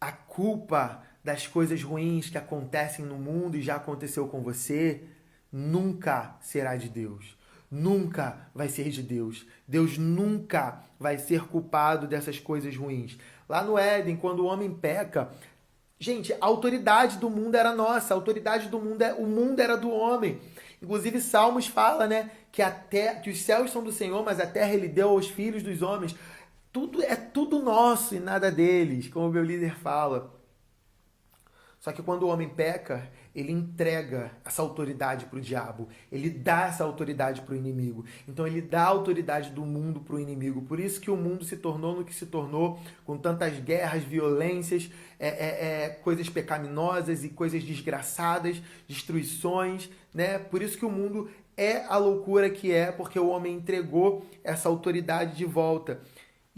A 0.00 0.12
culpa 0.12 1.02
das 1.24 1.46
coisas 1.46 1.82
ruins 1.82 2.30
que 2.30 2.38
acontecem 2.38 3.04
no 3.04 3.18
mundo 3.18 3.56
e 3.56 3.62
já 3.62 3.76
aconteceu 3.76 4.28
com 4.28 4.42
você 4.42 5.04
nunca 5.52 6.38
será 6.40 6.76
de 6.76 6.88
Deus 6.88 7.39
nunca 7.70 8.48
vai 8.54 8.68
ser 8.68 8.88
de 8.90 9.02
Deus. 9.02 9.46
Deus 9.66 9.96
nunca 9.96 10.82
vai 10.98 11.18
ser 11.18 11.46
culpado 11.46 12.06
dessas 12.06 12.38
coisas 12.38 12.76
ruins. 12.76 13.16
Lá 13.48 13.62
no 13.62 13.78
Éden, 13.78 14.16
quando 14.16 14.40
o 14.40 14.46
homem 14.46 14.72
peca, 14.72 15.30
gente, 15.98 16.32
a 16.32 16.46
autoridade 16.46 17.18
do 17.18 17.30
mundo 17.30 17.54
era 17.54 17.74
nossa, 17.74 18.12
a 18.12 18.16
autoridade 18.16 18.68
do 18.68 18.80
mundo 18.80 19.02
é, 19.02 19.14
o 19.14 19.26
mundo 19.26 19.60
era 19.60 19.76
do 19.76 19.90
homem. 19.90 20.40
Inclusive 20.82 21.20
Salmos 21.20 21.66
fala, 21.66 22.06
né, 22.06 22.30
que 22.50 22.62
até 22.62 23.14
que 23.14 23.30
os 23.30 23.40
céus 23.42 23.70
são 23.70 23.84
do 23.84 23.92
Senhor, 23.92 24.24
mas 24.24 24.40
a 24.40 24.46
terra 24.46 24.72
ele 24.72 24.88
deu 24.88 25.10
aos 25.10 25.28
filhos 25.28 25.62
dos 25.62 25.82
homens. 25.82 26.16
Tudo 26.72 27.02
é 27.02 27.16
tudo 27.16 27.62
nosso 27.62 28.14
e 28.14 28.20
nada 28.20 28.50
deles, 28.50 29.08
como 29.08 29.28
o 29.28 29.32
meu 29.32 29.44
líder 29.44 29.76
fala. 29.76 30.39
Só 31.80 31.92
que 31.92 32.02
quando 32.02 32.24
o 32.24 32.28
homem 32.28 32.46
peca, 32.46 33.10
ele 33.34 33.50
entrega 33.50 34.30
essa 34.44 34.60
autoridade 34.60 35.24
para 35.24 35.38
o 35.38 35.40
diabo, 35.40 35.88
ele 36.12 36.28
dá 36.28 36.66
essa 36.66 36.84
autoridade 36.84 37.40
para 37.40 37.54
o 37.54 37.56
inimigo. 37.56 38.04
Então 38.28 38.46
ele 38.46 38.60
dá 38.60 38.82
a 38.82 38.88
autoridade 38.88 39.48
do 39.50 39.64
mundo 39.64 39.98
para 39.98 40.16
o 40.16 40.20
inimigo. 40.20 40.60
Por 40.62 40.78
isso 40.78 41.00
que 41.00 41.10
o 41.10 41.16
mundo 41.16 41.42
se 41.42 41.56
tornou 41.56 41.96
no 41.96 42.04
que 42.04 42.14
se 42.14 42.26
tornou, 42.26 42.78
com 43.06 43.16
tantas 43.16 43.58
guerras, 43.60 44.04
violências, 44.04 44.90
é, 45.18 45.28
é, 45.28 45.84
é, 45.84 45.88
coisas 45.88 46.28
pecaminosas 46.28 47.24
e 47.24 47.30
coisas 47.30 47.64
desgraçadas, 47.64 48.60
destruições, 48.86 49.88
né? 50.12 50.38
Por 50.38 50.60
isso 50.60 50.76
que 50.76 50.84
o 50.84 50.90
mundo 50.90 51.30
é 51.56 51.84
a 51.86 51.96
loucura 51.96 52.50
que 52.50 52.72
é, 52.72 52.92
porque 52.92 53.18
o 53.18 53.28
homem 53.28 53.54
entregou 53.54 54.26
essa 54.44 54.68
autoridade 54.68 55.36
de 55.36 55.46
volta. 55.46 56.00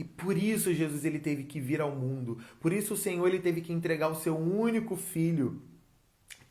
E 0.02 0.04
por 0.04 0.36
isso 0.36 0.74
Jesus 0.74 1.04
ele 1.04 1.20
teve 1.20 1.44
que 1.44 1.60
vir 1.60 1.80
ao 1.80 1.94
mundo. 1.94 2.38
Por 2.58 2.72
isso 2.72 2.94
o 2.94 2.96
Senhor 2.96 3.24
ele 3.28 3.38
teve 3.38 3.60
que 3.60 3.72
entregar 3.72 4.08
o 4.08 4.16
seu 4.16 4.36
único 4.36 4.96
filho 4.96 5.62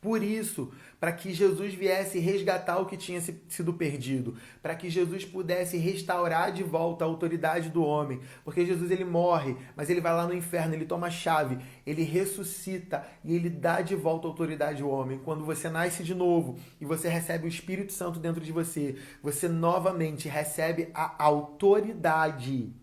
por 0.02 0.20
isso, 0.20 0.72
para 0.98 1.12
que 1.12 1.32
Jesus 1.32 1.74
viesse 1.74 2.18
resgatar 2.18 2.76
o 2.78 2.86
que 2.86 2.96
tinha 2.96 3.20
sido 3.20 3.72
perdido, 3.72 4.34
para 4.60 4.74
que 4.74 4.90
Jesus 4.90 5.24
pudesse 5.24 5.76
restaurar 5.76 6.50
de 6.50 6.64
volta 6.64 7.04
a 7.04 7.06
autoridade 7.06 7.70
do 7.70 7.84
homem, 7.84 8.20
porque 8.44 8.66
Jesus 8.66 8.90
ele 8.90 9.04
morre, 9.04 9.56
mas 9.76 9.88
ele 9.88 10.00
vai 10.00 10.12
lá 10.12 10.26
no 10.26 10.34
inferno, 10.34 10.74
ele 10.74 10.86
toma 10.86 11.06
a 11.06 11.10
chave, 11.10 11.56
ele 11.86 12.02
ressuscita 12.02 13.06
e 13.22 13.32
ele 13.32 13.48
dá 13.48 13.80
de 13.80 13.94
volta 13.94 14.26
a 14.26 14.30
autoridade 14.30 14.82
ao 14.82 14.90
homem. 14.90 15.20
Quando 15.24 15.44
você 15.44 15.70
nasce 15.70 16.02
de 16.02 16.16
novo 16.16 16.58
e 16.80 16.84
você 16.84 17.08
recebe 17.08 17.44
o 17.44 17.48
Espírito 17.48 17.92
Santo 17.92 18.18
dentro 18.18 18.40
de 18.40 18.50
você, 18.50 18.96
você 19.22 19.48
novamente 19.48 20.28
recebe 20.28 20.88
a 20.92 21.14
autoridade 21.22 22.74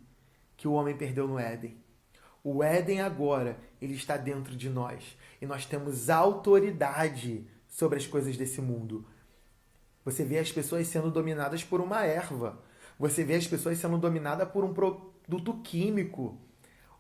que 0.59 0.67
o 0.67 0.73
homem 0.73 0.95
perdeu 0.95 1.25
no 1.25 1.39
Éden. 1.39 1.77
O 2.43 2.61
Éden 2.61 2.99
agora, 2.99 3.57
ele 3.81 3.93
está 3.93 4.17
dentro 4.17 4.57
de 4.57 4.69
nós. 4.69 5.17
E 5.41 5.45
nós 5.45 5.65
temos 5.65 6.09
autoridade 6.09 7.47
sobre 7.65 7.97
as 7.97 8.05
coisas 8.05 8.35
desse 8.35 8.59
mundo. 8.59 9.05
Você 10.03 10.25
vê 10.25 10.37
as 10.37 10.51
pessoas 10.51 10.85
sendo 10.87 11.09
dominadas 11.09 11.63
por 11.63 11.79
uma 11.79 12.03
erva. 12.03 12.61
Você 12.99 13.23
vê 13.23 13.35
as 13.35 13.47
pessoas 13.47 13.77
sendo 13.77 13.97
dominadas 13.97 14.49
por 14.49 14.65
um 14.65 14.73
produto 14.73 15.53
químico. 15.63 16.37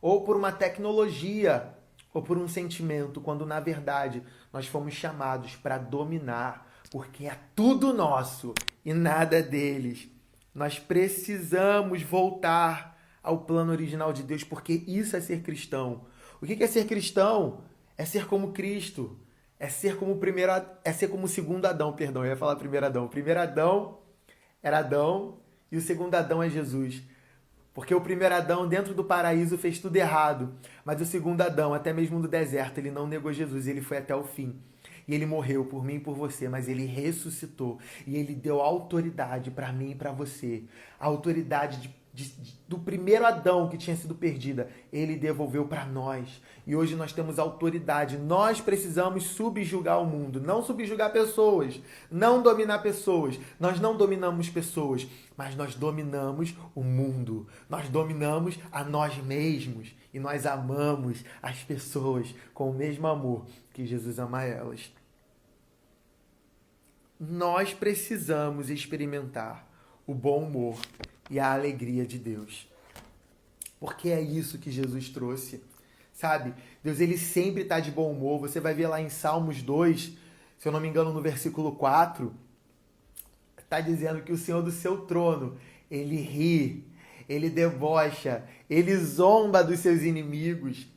Ou 0.01 0.23
por 0.23 0.37
uma 0.37 0.53
tecnologia. 0.53 1.75
Ou 2.13 2.23
por 2.23 2.37
um 2.37 2.47
sentimento. 2.47 3.19
Quando 3.19 3.45
na 3.45 3.59
verdade 3.59 4.23
nós 4.53 4.67
fomos 4.67 4.93
chamados 4.93 5.57
para 5.57 5.77
dominar. 5.77 6.65
Porque 6.89 7.25
é 7.25 7.37
tudo 7.53 7.91
nosso 7.91 8.53
e 8.85 8.93
nada 8.93 9.43
deles. 9.43 10.07
Nós 10.55 10.79
precisamos 10.79 12.01
voltar 12.01 12.88
ao 13.21 13.39
plano 13.39 13.71
original 13.71 14.13
de 14.13 14.23
Deus, 14.23 14.43
porque 14.43 14.83
isso 14.87 15.15
é 15.15 15.21
ser 15.21 15.41
cristão. 15.41 16.05
O 16.41 16.45
que 16.45 16.63
é 16.63 16.67
ser 16.67 16.85
cristão? 16.85 17.61
É 17.97 18.05
ser 18.05 18.25
como 18.25 18.51
Cristo. 18.51 19.17
É 19.59 19.67
ser 19.67 19.97
como 19.97 20.13
o 20.13 20.17
primeiro, 20.17 20.51
é 20.85 20.93
ser 20.93 21.09
como 21.09 21.25
o 21.25 21.27
segundo 21.27 21.65
Adão, 21.65 21.91
perdão, 21.91 22.23
eu 22.23 22.29
ia 22.29 22.37
falar 22.37 22.55
primeiro 22.55 22.85
Adão. 22.85 23.05
O 23.05 23.09
primeiro 23.09 23.41
Adão 23.41 23.99
era 24.63 24.79
Adão 24.79 25.37
e 25.69 25.75
o 25.75 25.81
segundo 25.81 26.15
Adão 26.15 26.41
é 26.41 26.49
Jesus. 26.49 27.03
Porque 27.73 27.93
o 27.93 28.01
primeiro 28.01 28.35
Adão, 28.35 28.67
dentro 28.67 28.93
do 28.93 29.03
paraíso, 29.03 29.57
fez 29.57 29.79
tudo 29.79 29.95
errado. 29.95 30.53
Mas 30.83 30.99
o 31.01 31.05
segundo 31.05 31.41
Adão, 31.41 31.73
até 31.73 31.93
mesmo 31.93 32.19
no 32.19 32.27
deserto, 32.27 32.77
ele 32.77 32.89
não 32.89 33.05
negou 33.05 33.31
Jesus, 33.31 33.67
ele 33.67 33.81
foi 33.81 33.97
até 33.97 34.15
o 34.15 34.23
fim. 34.23 34.61
E 35.07 35.13
ele 35.13 35.25
morreu 35.25 35.65
por 35.65 35.83
mim 35.83 35.95
e 35.95 35.99
por 35.99 36.15
você, 36.15 36.47
mas 36.47 36.67
ele 36.69 36.85
ressuscitou. 36.85 37.79
E 38.05 38.15
ele 38.15 38.35
deu 38.35 38.61
autoridade 38.61 39.49
para 39.49 39.71
mim 39.71 39.91
e 39.91 39.95
para 39.95 40.11
você. 40.11 40.63
Autoridade 40.99 41.81
de 41.81 41.98
de, 42.19 42.59
do 42.67 42.77
primeiro 42.77 43.25
Adão 43.25 43.69
que 43.69 43.77
tinha 43.77 43.95
sido 43.95 44.13
perdida, 44.13 44.69
ele 44.91 45.15
devolveu 45.15 45.65
para 45.65 45.85
nós. 45.85 46.41
E 46.67 46.75
hoje 46.75 46.95
nós 46.95 47.13
temos 47.13 47.39
autoridade. 47.39 48.17
Nós 48.17 48.59
precisamos 48.59 49.23
subjugar 49.23 50.01
o 50.01 50.05
mundo, 50.05 50.41
não 50.41 50.61
subjugar 50.61 51.11
pessoas, 51.13 51.79
não 52.11 52.43
dominar 52.43 52.79
pessoas. 52.79 53.39
Nós 53.59 53.79
não 53.79 53.95
dominamos 53.95 54.49
pessoas, 54.49 55.07
mas 55.37 55.55
nós 55.55 55.75
dominamos 55.75 56.53
o 56.75 56.83
mundo. 56.83 57.47
Nós 57.69 57.87
dominamos 57.87 58.59
a 58.71 58.83
nós 58.83 59.17
mesmos 59.17 59.95
e 60.13 60.19
nós 60.19 60.45
amamos 60.45 61.23
as 61.41 61.63
pessoas 61.63 62.35
com 62.53 62.69
o 62.69 62.73
mesmo 62.73 63.07
amor 63.07 63.45
que 63.73 63.85
Jesus 63.85 64.19
ama 64.19 64.43
elas. 64.43 64.91
Nós 67.17 67.73
precisamos 67.73 68.69
experimentar 68.69 69.69
o 70.05 70.13
bom 70.13 70.43
humor 70.43 70.79
e 71.29 71.39
a 71.39 71.53
alegria 71.53 72.05
de 72.05 72.17
Deus. 72.17 72.67
Porque 73.79 74.09
é 74.09 74.21
isso 74.21 74.57
que 74.57 74.71
Jesus 74.71 75.09
trouxe. 75.09 75.61
Sabe? 76.13 76.53
Deus 76.83 76.99
ele 76.99 77.17
sempre 77.17 77.63
está 77.63 77.79
de 77.79 77.91
bom 77.91 78.11
humor. 78.11 78.41
Você 78.41 78.59
vai 78.59 78.73
ver 78.73 78.87
lá 78.87 79.01
em 79.01 79.09
Salmos 79.09 79.61
2, 79.61 80.17
se 80.57 80.67
eu 80.67 80.71
não 80.71 80.79
me 80.79 80.87
engano, 80.87 81.13
no 81.13 81.21
versículo 81.21 81.73
4, 81.73 82.33
está 83.57 83.79
dizendo 83.79 84.21
que 84.21 84.31
o 84.31 84.37
Senhor 84.37 84.61
do 84.61 84.71
seu 84.71 85.05
trono, 85.05 85.57
ele 85.89 86.17
ri, 86.17 86.83
ele 87.29 87.49
debocha, 87.49 88.43
ele 88.69 88.97
zomba 88.97 89.63
dos 89.63 89.79
seus 89.79 90.01
inimigos. 90.01 90.87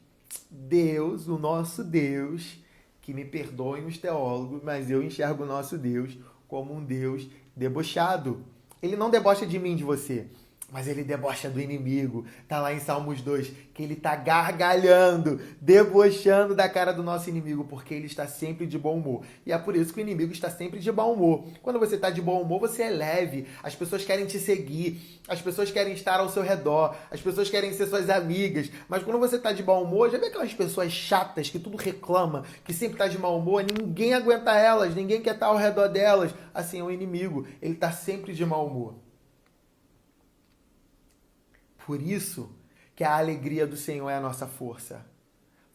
Deus, 0.51 1.29
o 1.29 1.39
nosso 1.39 1.85
Deus, 1.85 2.59
que 3.03 3.13
me 3.13 3.25
perdoem 3.25 3.87
os 3.87 3.99
teólogos, 3.99 4.63
mas 4.63 4.91
eu 4.91 5.03
enxergo 5.03 5.45
o 5.45 5.47
nosso 5.47 5.77
Deus 5.77 6.19
como 6.49 6.75
um 6.75 6.83
Deus 6.83 7.29
debochado. 7.55 8.45
Ele 8.83 8.97
não 8.97 9.09
debocha 9.09 9.47
de 9.47 9.59
mim, 9.59 9.77
de 9.77 9.85
você, 9.85 10.27
mas 10.73 10.89
ele 10.89 11.05
debocha 11.05 11.51
do 11.51 11.61
inimigo. 11.61 12.25
Tá 12.49 12.59
lá 12.59 12.73
em 12.73 12.81
Salmos 12.81 13.21
2, 13.21 13.53
que 13.75 13.83
ele 13.83 13.95
tá 13.95 14.17
gargalhando, 14.17 15.39
debochando 15.61 16.55
da 16.55 16.67
cara 16.67 16.93
do 16.93 17.03
nosso 17.03 17.29
inimigo, 17.29 17.65
porque 17.65 17.93
ele 17.93 18.07
está 18.07 18.27
sempre 18.27 18.67
de 18.67 18.79
bom 18.79 18.97
humor. 18.97 19.23
E 19.45 19.53
é 19.53 19.59
por 19.59 19.77
isso 19.77 19.93
que 19.93 20.01
o 20.01 20.03
inimigo 20.03 20.33
está 20.33 20.49
sempre 20.51 20.81
de 20.81 20.91
bom 20.91 21.13
humor. 21.13 21.45
Quando 21.61 21.79
você 21.79 21.97
está 21.97 22.09
de 22.09 22.23
bom 22.23 22.41
humor, 22.41 22.59
você 22.59 22.85
é 22.85 22.91
leve, 22.91 23.47
as 23.63 23.75
pessoas 23.75 24.03
querem 24.03 24.25
te 24.25 24.39
seguir, 24.39 25.21
as 25.29 25.43
pessoas 25.43 25.71
querem 25.71 25.93
estar 25.93 26.19
ao 26.19 26.31
seu 26.31 26.43
redor, 26.43 26.97
as 27.11 27.21
pessoas 27.21 27.51
querem 27.51 27.73
ser 27.75 27.87
suas 27.87 28.09
amigas. 28.09 28.71
Mas 28.89 29.03
quando 29.03 29.19
você 29.19 29.37
está 29.37 29.53
de 29.53 29.63
bom 29.63 29.83
humor, 29.83 30.11
já 30.11 30.17
vê 30.17 30.27
aquelas 30.27 30.55
pessoas 30.55 30.91
chatas 30.91 31.51
que 31.51 31.59
tudo 31.59 31.77
reclama, 31.77 32.45
que 32.65 32.73
sempre 32.73 32.95
está 32.95 33.07
de 33.07 33.19
mau 33.19 33.39
humor, 33.39 33.63
ninguém 33.63 34.15
aguenta 34.15 34.53
elas, 34.53 34.95
ninguém 34.95 35.21
quer 35.21 35.35
estar 35.35 35.47
ao 35.47 35.57
redor 35.57 35.89
delas. 35.89 36.35
Assim 36.55 36.81
é 36.81 36.83
o 36.83 36.91
inimigo, 36.91 37.47
ele 37.61 37.75
está 37.75 37.93
sempre 37.93 38.33
de 38.33 38.47
mau 38.47 38.67
humor. 38.67 39.12
Por 41.87 42.01
isso 42.01 42.51
que 42.95 43.05
a 43.05 43.17
alegria 43.17 43.67
do 43.67 43.77
Senhor 43.77 44.09
é 44.11 44.17
a 44.17 44.21
nossa 44.21 44.47
força. 44.47 45.05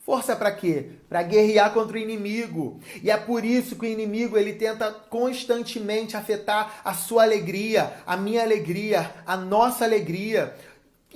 Força 0.07 0.37
para 0.37 0.53
quê? 0.53 0.91
Para 1.09 1.21
guerrear 1.21 1.73
contra 1.73 1.97
o 1.97 1.99
inimigo. 1.99 2.79
E 3.03 3.11
é 3.11 3.17
por 3.17 3.43
isso 3.43 3.75
que 3.75 3.85
o 3.85 3.89
inimigo 3.89 4.37
ele 4.37 4.53
tenta 4.53 4.89
constantemente 4.89 6.15
afetar 6.15 6.79
a 6.81 6.93
sua 6.93 7.23
alegria, 7.23 7.93
a 8.05 8.15
minha 8.15 8.41
alegria, 8.41 9.11
a 9.25 9.35
nossa 9.35 9.83
alegria. 9.83 10.55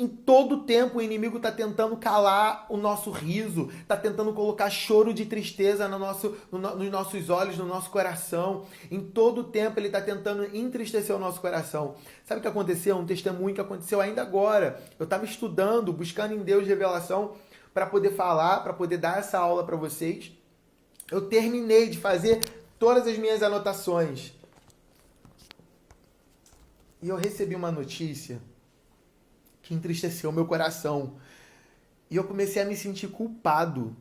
Em 0.02 0.08
todo 0.08 0.64
tempo 0.64 0.98
o 0.98 1.02
inimigo 1.04 1.38
está 1.38 1.52
tentando 1.52 1.96
calar 1.96 2.66
o 2.70 2.76
nosso 2.76 3.12
riso, 3.12 3.70
está 3.84 3.96
tentando 3.96 4.34
colocar 4.34 4.68
choro 4.68 5.14
de 5.14 5.28
tristeza 5.28 5.88
no 5.88 6.00
nosso, 6.00 6.36
no, 6.52 6.58
nos 6.58 6.90
nossos 6.90 7.30
olhos, 7.30 7.56
no 7.56 7.68
nosso 7.68 7.92
coração. 7.92 8.66
Em 8.90 9.00
todo 9.00 9.44
tempo 9.44 9.80
ele 9.80 9.86
está 9.86 10.02
tentando 10.02 10.44
entristecer 10.58 11.16
o 11.16 11.20
nosso 11.20 11.40
coração. 11.40 11.94
Sabe 12.26 12.40
o 12.40 12.42
que 12.42 12.48
aconteceu? 12.48 12.98
Um 12.98 13.06
testemunho 13.06 13.54
que 13.54 13.62
aconteceu 13.62 14.02
ainda 14.02 14.24
agora. 14.24 14.84
Eu 14.98 15.04
estava 15.04 15.24
estudando, 15.24 15.94
buscando 15.94 16.34
em 16.34 16.40
Deus 16.40 16.66
revelação 16.66 17.36
para 17.72 17.86
poder 17.86 18.16
falar, 18.16 18.62
para 18.64 18.74
poder 18.74 18.98
dar 18.98 19.20
essa 19.20 19.38
aula 19.38 19.64
para 19.64 19.76
vocês. 19.76 20.32
Eu 21.12 21.30
terminei 21.30 21.90
de 21.90 22.00
fazer 22.00 22.40
todas 22.80 23.06
as 23.06 23.20
minhas 23.20 23.44
anotações. 23.44 24.34
E 27.04 27.08
eu 27.08 27.18
recebi 27.18 27.54
uma 27.54 27.72
notícia 27.72 28.42
que 29.72 29.76
entristeceu 29.76 30.34
meu 30.34 30.46
coração. 30.46 31.14
E 32.10 32.18
eu 32.18 32.26
comecei 32.26 32.62
a 32.62 32.66
me 32.66 32.76
sentir 32.76 33.08
culpado. 33.08 33.96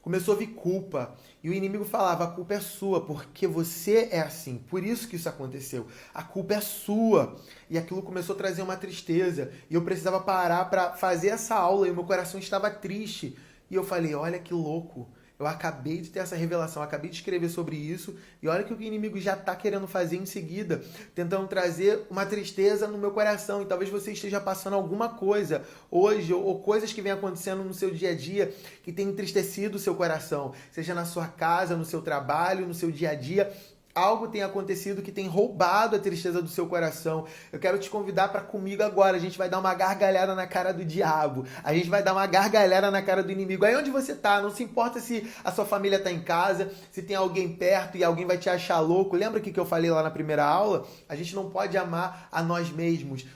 Começou 0.00 0.34
a 0.34 0.36
vir 0.36 0.48
culpa. 0.48 1.14
E 1.44 1.48
o 1.48 1.54
inimigo 1.54 1.84
falava: 1.84 2.24
a 2.24 2.26
culpa 2.26 2.54
é 2.54 2.60
sua, 2.60 3.06
porque 3.06 3.46
você 3.46 4.08
é 4.10 4.18
assim. 4.18 4.58
Por 4.68 4.82
isso 4.82 5.06
que 5.06 5.14
isso 5.14 5.28
aconteceu. 5.28 5.86
A 6.12 6.24
culpa 6.24 6.54
é 6.54 6.60
sua. 6.60 7.36
E 7.70 7.78
aquilo 7.78 8.02
começou 8.02 8.34
a 8.34 8.38
trazer 8.38 8.62
uma 8.62 8.76
tristeza. 8.76 9.52
E 9.70 9.74
eu 9.74 9.82
precisava 9.82 10.18
parar 10.18 10.68
para 10.68 10.94
fazer 10.94 11.28
essa 11.28 11.54
aula. 11.54 11.86
E 11.86 11.92
o 11.92 11.94
meu 11.94 12.04
coração 12.04 12.40
estava 12.40 12.68
triste. 12.68 13.38
E 13.70 13.76
eu 13.76 13.84
falei: 13.84 14.16
olha 14.16 14.40
que 14.40 14.52
louco. 14.52 15.08
Eu 15.42 15.48
acabei 15.48 16.00
de 16.00 16.08
ter 16.08 16.20
essa 16.20 16.36
revelação, 16.36 16.82
acabei 16.82 17.10
de 17.10 17.16
escrever 17.16 17.48
sobre 17.48 17.74
isso, 17.74 18.14
e 18.40 18.46
olha 18.46 18.62
que 18.62 18.72
o 18.72 18.80
inimigo 18.80 19.18
já 19.18 19.34
está 19.34 19.56
querendo 19.56 19.88
fazer 19.88 20.16
em 20.16 20.24
seguida, 20.24 20.80
tentando 21.16 21.48
trazer 21.48 22.06
uma 22.08 22.24
tristeza 22.24 22.86
no 22.86 22.96
meu 22.96 23.10
coração. 23.10 23.60
E 23.60 23.64
talvez 23.64 23.90
você 23.90 24.12
esteja 24.12 24.40
passando 24.40 24.74
alguma 24.74 25.08
coisa 25.08 25.64
hoje, 25.90 26.32
ou, 26.32 26.44
ou 26.44 26.60
coisas 26.60 26.92
que 26.92 27.02
vem 27.02 27.10
acontecendo 27.10 27.64
no 27.64 27.74
seu 27.74 27.90
dia 27.90 28.10
a 28.10 28.14
dia 28.14 28.54
que 28.84 28.92
tem 28.92 29.08
entristecido 29.08 29.74
o 29.74 29.80
seu 29.80 29.96
coração, 29.96 30.52
seja 30.70 30.94
na 30.94 31.04
sua 31.04 31.26
casa, 31.26 31.76
no 31.76 31.84
seu 31.84 32.00
trabalho, 32.00 32.64
no 32.64 32.74
seu 32.74 32.92
dia 32.92 33.10
a 33.10 33.14
dia 33.14 33.52
algo 33.94 34.28
tem 34.28 34.42
acontecido 34.42 35.02
que 35.02 35.12
tem 35.12 35.26
roubado 35.26 35.96
a 35.96 35.98
tristeza 35.98 36.40
do 36.40 36.48
seu 36.48 36.66
coração. 36.66 37.26
Eu 37.52 37.58
quero 37.58 37.78
te 37.78 37.90
convidar 37.90 38.28
para 38.28 38.40
comigo 38.40 38.82
agora. 38.82 39.16
A 39.16 39.20
gente 39.20 39.36
vai 39.36 39.48
dar 39.48 39.58
uma 39.58 39.74
gargalhada 39.74 40.34
na 40.34 40.46
cara 40.46 40.72
do 40.72 40.84
diabo. 40.84 41.44
A 41.62 41.74
gente 41.74 41.90
vai 41.90 42.02
dar 42.02 42.12
uma 42.12 42.26
gargalhada 42.26 42.90
na 42.90 43.02
cara 43.02 43.22
do 43.22 43.30
inimigo. 43.30 43.64
Aí 43.64 43.76
onde 43.76 43.90
você 43.90 44.14
tá, 44.14 44.40
não 44.40 44.50
se 44.50 44.62
importa 44.62 45.00
se 45.00 45.30
a 45.44 45.52
sua 45.52 45.64
família 45.64 45.98
tá 45.98 46.10
em 46.10 46.20
casa, 46.20 46.70
se 46.90 47.02
tem 47.02 47.16
alguém 47.16 47.54
perto 47.54 47.96
e 47.96 48.04
alguém 48.04 48.26
vai 48.26 48.38
te 48.38 48.48
achar 48.48 48.80
louco. 48.80 49.16
Lembra 49.16 49.40
que 49.40 49.58
eu 49.58 49.66
falei 49.66 49.90
lá 49.90 50.02
na 50.02 50.10
primeira 50.10 50.44
aula? 50.44 50.86
A 51.08 51.14
gente 51.14 51.34
não 51.34 51.50
pode 51.50 51.76
amar 51.76 52.28
a 52.32 52.42
nós 52.42 52.70
mesmos, 52.70 53.26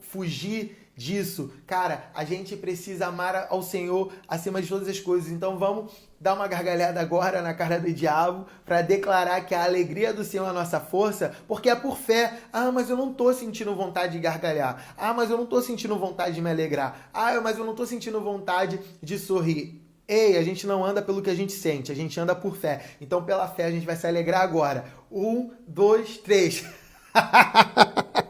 fugir 0.00 0.76
disso. 0.96 1.52
Cara, 1.66 2.10
a 2.14 2.24
gente 2.24 2.56
precisa 2.56 3.06
amar 3.06 3.46
ao 3.50 3.62
Senhor 3.62 4.12
acima 4.26 4.62
de 4.62 4.68
todas 4.68 4.88
as 4.88 4.98
coisas. 4.98 5.30
Então 5.30 5.58
vamos 5.58 5.92
dar 6.20 6.34
uma 6.34 6.48
gargalhada 6.48 7.00
agora 7.00 7.42
na 7.42 7.54
cara 7.54 7.78
do 7.78 7.92
diabo 7.92 8.46
para 8.64 8.82
declarar 8.82 9.40
que 9.42 9.54
a 9.54 9.64
alegria 9.64 10.12
do 10.12 10.24
Senhor 10.24 10.46
é 10.46 10.50
a 10.50 10.52
nossa 10.52 10.80
força, 10.80 11.34
porque 11.46 11.68
é 11.68 11.74
por 11.74 11.96
fé. 11.96 12.40
Ah, 12.52 12.72
mas 12.72 12.90
eu 12.90 12.96
não 12.96 13.12
tô 13.12 13.32
sentindo 13.32 13.74
vontade 13.74 14.12
de 14.12 14.18
gargalhar. 14.18 14.94
Ah, 14.96 15.12
mas 15.12 15.30
eu 15.30 15.36
não 15.36 15.46
tô 15.46 15.60
sentindo 15.60 15.96
vontade 15.98 16.34
de 16.34 16.42
me 16.42 16.50
alegrar. 16.50 17.10
Ah, 17.12 17.40
mas 17.40 17.58
eu 17.58 17.64
não 17.64 17.74
tô 17.74 17.86
sentindo 17.86 18.20
vontade 18.20 18.80
de 19.02 19.18
sorrir. 19.18 19.82
Ei, 20.08 20.36
a 20.36 20.42
gente 20.42 20.66
não 20.66 20.84
anda 20.84 21.02
pelo 21.02 21.20
que 21.20 21.30
a 21.30 21.34
gente 21.34 21.52
sente, 21.52 21.90
a 21.90 21.94
gente 21.94 22.18
anda 22.20 22.34
por 22.34 22.56
fé. 22.56 22.82
Então, 23.00 23.24
pela 23.24 23.48
fé, 23.48 23.64
a 23.64 23.70
gente 23.70 23.84
vai 23.84 23.96
se 23.96 24.06
alegrar 24.06 24.42
agora. 24.42 24.84
Um, 25.10 25.50
dois, 25.66 26.18
três. 26.18 26.64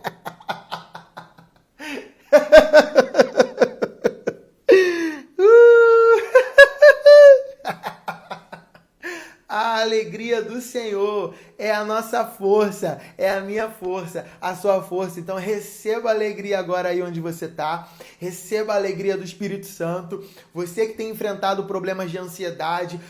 A 9.49 9.79
alegria 10.27 10.43
do 10.43 10.61
Senhor 10.61 11.35
é 11.59 11.71
a 11.71 11.85
nossa 11.85 12.25
força, 12.25 13.01
é 13.19 13.31
a 13.31 13.41
minha 13.41 13.69
força, 13.69 14.27
a 14.41 14.55
sua 14.55 14.83
força. 14.83 15.21
Então 15.21 15.37
receba 15.37 16.11
alegria 16.11 16.59
agora 16.59 16.89
aí 16.89 17.03
onde 17.03 17.21
você 17.21 17.45
está. 17.45 17.89
Receba 18.19 18.73
a 18.73 18.77
alegria 18.77 19.17
do 19.17 19.25
Espírito 19.25 19.67
Santo. 19.67 20.25
Você 20.55 20.87
que 20.87 20.95
tem 20.95 21.11
enfrentado 21.11 21.65
problemas 21.65 22.11
de 22.11 22.19
ansiedade, 22.19 23.01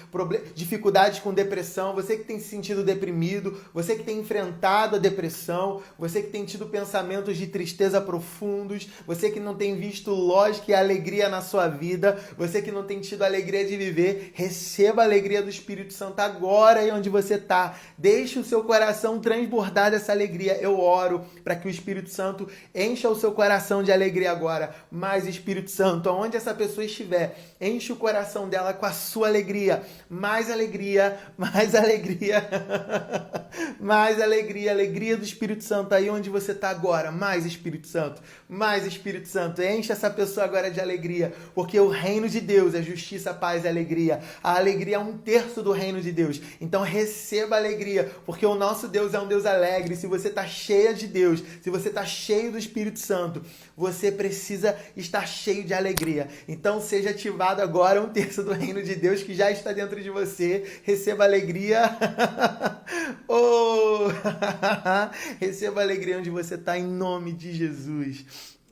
dificuldades 0.55 1.21
com 1.21 1.33
depressão, 1.33 1.95
você 1.95 2.17
que 2.17 2.25
tem 2.25 2.41
se 2.41 2.57
sentido 2.57 2.83
deprimido, 2.83 3.61
você 3.75 3.95
que 3.95 4.03
tem 4.03 4.19
enfrentado 4.19 4.97
a 4.97 4.99
depressão, 4.99 5.83
você 5.99 6.23
que 6.23 6.31
tem 6.31 6.45
tido 6.45 6.67
pensamentos 6.67 7.37
de 7.37 7.47
tristeza 7.47 8.01
profundos, 8.01 8.89
você 9.07 9.31
que 9.31 9.39
não 9.39 9.55
tem 9.55 9.77
visto 9.77 10.11
lógica 10.11 10.71
e 10.71 10.75
alegria 10.75 11.29
na 11.29 11.43
sua 11.43 11.69
vida, 11.69 12.19
você 12.39 12.63
que 12.63 12.73
não 12.73 12.85
tem 12.85 13.01
tido 13.01 13.23
alegria 13.23 13.67
de 13.67 13.77
viver, 13.77 14.33
receba 14.33 15.03
a 15.03 15.05
alegria 15.05 15.43
do 15.43 15.51
Espírito 15.51 15.93
Santo 15.93 16.21
agora 16.21 16.81
aí 16.81 16.91
onde 16.91 17.11
você 17.11 17.35
está. 17.35 17.77
Deixe 17.99 18.36
o 18.39 18.45
seu 18.45 18.65
coração 18.65 19.21
transbordar 19.21 19.91
dessa 19.91 20.13
alegria. 20.13 20.57
Eu 20.61 20.79
oro 20.79 21.25
para 21.43 21.57
que 21.57 21.67
o 21.67 21.71
Espírito 21.71 22.11
Santo 22.11 22.49
encha 22.75 23.09
o 23.09 23.17
seu 23.17 23.33
coração 23.33 23.83
de 23.83 23.93
alegria 23.93 24.31
agora. 24.31 24.75
Mais 24.91 25.27
Espírito 25.27 25.71
Santo, 25.71 26.09
aonde 26.09 26.37
essa 26.37 26.55
pessoa 26.55 26.85
estiver, 26.85 27.39
enche 27.61 27.93
o 27.93 27.97
coração 27.97 28.49
dela 28.49 28.73
com 28.73 28.85
a 28.85 28.93
sua 28.93 29.29
alegria. 29.29 29.83
Mais 30.09 30.51
alegria, 30.51 31.19
mais 31.37 31.75
alegria, 31.75 32.47
mais 33.81 34.21
alegria, 34.21 34.71
alegria 34.71 35.17
do 35.17 35.25
Espírito 35.25 35.65
Santo 35.65 35.95
aí 35.95 36.11
onde 36.11 36.29
você 36.29 36.53
está 36.53 36.69
agora. 36.69 37.11
Mais 37.11 37.47
Espírito 37.47 37.87
Santo, 37.87 38.23
mais 38.49 38.87
Espírito 38.87 39.29
Santo, 39.29 39.63
enche 39.63 39.93
essa 39.93 40.11
pessoa 40.11 40.45
agora 40.45 40.71
de 40.71 40.81
alegria, 40.81 41.33
porque 41.55 41.79
o 41.81 41.89
reino 41.89 42.29
de 42.29 42.41
Deus 42.41 42.75
é 42.75 42.83
justiça, 42.83 43.33
paz 43.33 43.65
e 43.65 43.69
alegria. 43.69 44.21
A 44.43 44.57
alegria 44.57 44.97
é 44.97 44.99
um 44.99 45.17
terço 45.17 45.63
do 45.63 45.73
reino 45.73 46.01
de 46.01 46.13
Deus. 46.13 46.41
Então 46.61 46.83
receba 46.83 47.57
alegria, 47.57 48.13
porque 48.25 48.45
o 48.45 48.55
nosso 48.55 48.89
Deus 48.89 49.15
é 49.15 49.21
um 49.21 49.27
Deus 49.27 49.47
alegre. 49.47 49.97
Se 49.97 50.07
você 50.07 50.29
está 50.29 50.47
cheia 50.47 50.93
de 50.93 51.07
Deus, 51.07 51.43
se 51.63 51.71
você 51.71 51.89
está 51.89 52.05
cheio 52.05 52.53
do 52.53 52.59
Espírito 52.59 52.99
Santo, 52.99 53.43
você 53.77 54.13
precisa 54.13 54.77
estar 54.97 55.27
cheio 55.27 55.65
de 55.65 55.73
alegria. 55.73 56.29
Então 56.47 56.81
seja 56.81 57.11
ativado 57.11 57.46
agora 57.51 58.01
um 58.01 58.09
terço 58.09 58.43
do 58.43 58.53
reino 58.53 58.83
de 58.83 58.95
Deus 58.95 59.23
que 59.23 59.35
já 59.35 59.51
está 59.51 59.73
dentro 59.73 60.03
de 60.03 60.11
você. 60.11 60.81
Receba 60.83 61.25
alegria. 61.25 61.83
oh! 63.29 64.09
Receba 65.39 65.83
alegria 65.83 66.19
onde 66.19 66.31
você 66.31 66.55
está, 66.55 66.79
em 66.79 66.87
nome 66.87 67.33
de 67.33 67.53
Jesus. 67.53 68.25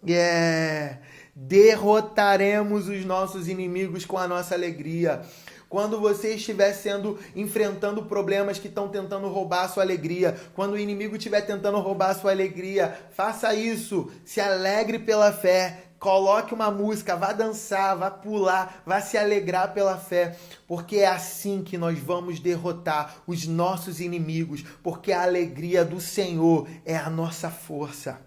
Yeah! 0.06 1.00
Derrotaremos 1.34 2.88
os 2.88 3.04
nossos 3.04 3.48
inimigos 3.48 4.04
com 4.04 4.18
a 4.18 4.28
nossa 4.28 4.54
alegria. 4.54 5.22
Quando 5.74 6.00
você 6.00 6.34
estiver 6.34 6.72
sendo 6.72 7.18
enfrentando 7.34 8.04
problemas 8.04 8.60
que 8.60 8.68
estão 8.68 8.88
tentando 8.88 9.26
roubar 9.26 9.64
a 9.64 9.68
sua 9.68 9.82
alegria, 9.82 10.36
quando 10.54 10.74
o 10.74 10.78
inimigo 10.78 11.16
estiver 11.16 11.40
tentando 11.40 11.80
roubar 11.80 12.10
a 12.10 12.14
sua 12.14 12.30
alegria, 12.30 12.96
faça 13.10 13.52
isso. 13.54 14.08
Se 14.24 14.40
alegre 14.40 15.00
pela 15.00 15.32
fé. 15.32 15.83
Coloque 16.04 16.52
uma 16.52 16.70
música, 16.70 17.16
vá 17.16 17.32
dançar, 17.32 17.96
vá 17.96 18.10
pular, 18.10 18.82
vá 18.84 19.00
se 19.00 19.16
alegrar 19.16 19.72
pela 19.72 19.96
fé, 19.96 20.36
porque 20.68 20.96
é 20.96 21.06
assim 21.06 21.62
que 21.62 21.78
nós 21.78 21.98
vamos 21.98 22.38
derrotar 22.40 23.22
os 23.26 23.46
nossos 23.46 24.00
inimigos, 24.00 24.62
porque 24.82 25.12
a 25.12 25.22
alegria 25.22 25.82
do 25.82 26.02
Senhor 26.02 26.68
é 26.84 26.94
a 26.94 27.08
nossa 27.08 27.48
força. 27.48 28.20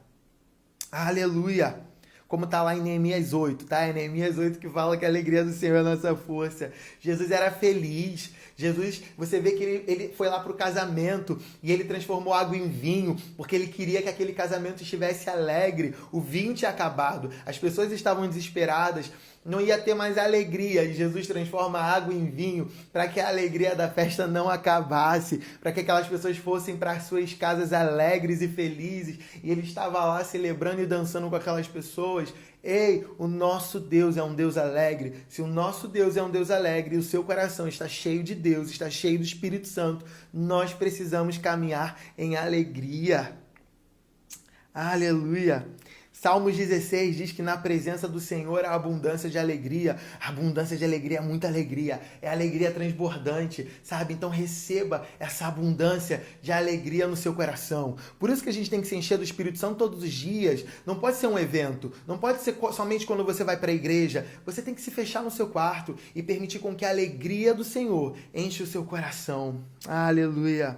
Aleluia! 0.92 1.86
como 2.28 2.44
está 2.44 2.62
lá 2.62 2.76
em 2.76 2.82
Neemias 2.82 3.32
8, 3.32 3.66
tá? 3.66 3.84
É 3.84 3.94
Neemias 3.94 4.38
8 4.38 4.60
que 4.60 4.68
fala 4.68 4.98
que 4.98 5.06
a 5.06 5.08
alegria 5.08 5.46
do 5.46 5.54
Senhor 5.54 5.78
é 5.78 5.80
a 5.80 5.84
nossa 5.84 6.16
força. 6.16 6.74
Jesus 7.00 7.32
era 7.32 7.50
feliz. 7.50 8.32
Jesus, 8.58 9.04
você 9.16 9.40
vê 9.40 9.52
que 9.52 9.64
ele, 9.64 9.84
ele 9.88 10.14
foi 10.18 10.28
lá 10.28 10.40
para 10.40 10.52
o 10.52 10.56
casamento 10.56 11.40
e 11.62 11.72
ele 11.72 11.84
transformou 11.84 12.34
água 12.34 12.58
em 12.58 12.68
vinho, 12.68 13.16
porque 13.38 13.56
ele 13.56 13.68
queria 13.68 14.02
que 14.02 14.10
aquele 14.10 14.34
casamento 14.34 14.82
estivesse 14.82 15.30
alegre. 15.30 15.94
O 16.12 16.20
vinho 16.20 16.56
tinha 16.56 16.72
acabado, 16.72 17.30
as 17.46 17.60
pessoas 17.60 17.92
estavam 17.92 18.28
desesperadas, 18.28 19.12
não 19.48 19.62
ia 19.62 19.78
ter 19.78 19.94
mais 19.94 20.18
alegria. 20.18 20.84
E 20.84 20.94
Jesus 20.94 21.26
transforma 21.26 21.80
a 21.80 21.96
água 21.96 22.14
em 22.14 22.30
vinho 22.30 22.70
para 22.92 23.08
que 23.08 23.20
a 23.20 23.30
alegria 23.30 23.74
da 23.74 23.90
festa 23.90 24.28
não 24.28 24.50
acabasse, 24.50 25.42
para 25.62 25.72
que 25.72 25.80
aquelas 25.80 26.08
pessoas 26.08 26.38
fossem 26.38 26.76
para 26.76 27.00
suas 27.00 27.34
casas 27.34 27.72
alegres 27.72 28.42
e 28.42 28.48
felizes. 28.50 29.18
E 29.42 29.50
ele 29.50 29.62
estava 29.62 30.04
lá 30.04 30.24
celebrando 30.24 30.82
e 30.82 30.86
dançando 30.86 31.30
com 31.30 31.36
aquelas 31.36 31.68
pessoas. 31.68 32.34
Ei, 32.62 33.08
o 33.18 33.28
nosso 33.28 33.80
Deus 33.80 34.18
é 34.18 34.24
um 34.24 34.36
Deus 34.36 34.58
alegre. 34.58 35.24
Se 35.30 35.42
o 35.42 35.48
nosso 35.48 35.88
Deus 35.88 36.18
é 36.18 36.22
um 36.22 36.30
Deus 36.30 36.52
alegre 36.52 36.96
e 36.96 37.00
o 37.00 37.04
seu 37.04 37.24
coração 37.24 37.68
está 37.68 37.88
cheio 37.88 38.22
de 38.22 38.36
Deus, 38.36 38.70
está 38.70 38.90
cheio 38.90 39.18
do 39.18 39.24
Espírito 39.24 39.68
Santo, 39.68 40.06
nós 40.34 40.74
precisamos 40.74 41.38
caminhar 41.38 41.98
em 42.18 42.36
alegria. 42.36 43.38
Aleluia. 44.74 45.66
Salmos 46.28 46.58
16 46.58 47.16
diz 47.16 47.32
que 47.32 47.42
na 47.42 47.56
presença 47.56 48.06
do 48.06 48.20
Senhor 48.20 48.66
há 48.66 48.76
abundância 48.76 49.30
de 49.30 49.40
alegria. 49.40 49.96
abundância 50.20 50.76
de 50.76 50.84
alegria 50.84 51.20
é 51.20 51.22
muita 51.22 51.48
alegria. 51.48 52.02
É 52.22 52.30
alegria 52.30 52.70
transbordante, 52.70 53.66
sabe? 53.82 54.14
Então 54.14 54.30
receba 54.30 55.08
essa 55.22 55.48
abundância 55.48 56.22
de 56.42 56.52
alegria 56.52 57.08
no 57.08 57.16
seu 57.16 57.34
coração. 57.34 57.96
Por 58.20 58.30
isso 58.30 58.44
que 58.44 58.50
a 58.50 58.54
gente 58.54 58.70
tem 58.70 58.82
que 58.82 58.88
se 58.90 58.96
encher 58.98 59.18
do 59.18 59.24
Espírito 59.24 59.58
Santo 59.58 59.76
todos 59.76 60.04
os 60.04 60.12
dias. 60.12 60.66
Não 60.86 61.00
pode 61.00 61.16
ser 61.16 61.28
um 61.28 61.40
evento. 61.40 61.94
Não 62.06 62.18
pode 62.18 62.42
ser 62.42 62.58
somente 62.74 63.06
quando 63.06 63.24
você 63.24 63.46
vai 63.46 63.56
para 63.56 63.72
a 63.72 63.74
igreja. 63.74 64.28
Você 64.46 64.62
tem 64.62 64.76
que 64.76 64.82
se 64.82 64.92
fechar 64.92 65.24
no 65.24 65.32
seu 65.32 65.48
quarto 65.48 65.96
e 66.14 66.22
permitir 66.22 66.60
com 66.60 66.76
que 66.76 66.84
a 66.84 66.90
alegria 66.90 67.54
do 67.54 67.64
Senhor 67.64 68.18
enche 68.34 68.62
o 68.62 68.68
seu 68.68 68.84
coração. 68.84 69.64
Aleluia. 69.88 70.78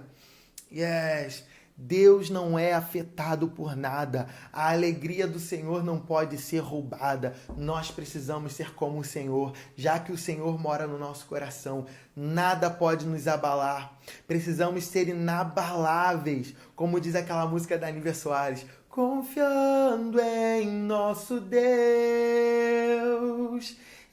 Yes. 0.72 1.49
Deus 1.82 2.28
não 2.28 2.58
é 2.58 2.74
afetado 2.74 3.48
por 3.48 3.74
nada. 3.74 4.26
A 4.52 4.70
alegria 4.70 5.26
do 5.26 5.40
Senhor 5.40 5.82
não 5.82 5.98
pode 5.98 6.36
ser 6.36 6.58
roubada. 6.58 7.34
Nós 7.56 7.90
precisamos 7.90 8.52
ser 8.52 8.74
como 8.74 8.98
o 8.98 9.04
Senhor, 9.04 9.54
já 9.74 9.98
que 9.98 10.12
o 10.12 10.18
Senhor 10.18 10.60
mora 10.60 10.86
no 10.86 10.98
nosso 10.98 11.24
coração. 11.26 11.86
Nada 12.14 12.68
pode 12.68 13.06
nos 13.06 13.26
abalar. 13.26 13.98
Precisamos 14.26 14.84
ser 14.84 15.08
inabaláveis, 15.08 16.54
como 16.76 17.00
diz 17.00 17.14
aquela 17.14 17.46
música 17.46 17.78
da 17.78 17.90
Nívia 17.90 18.12
Soares. 18.12 18.66
Confiando 18.90 20.20
em 20.20 20.68
nosso 20.68 21.40
Deus 21.40 21.64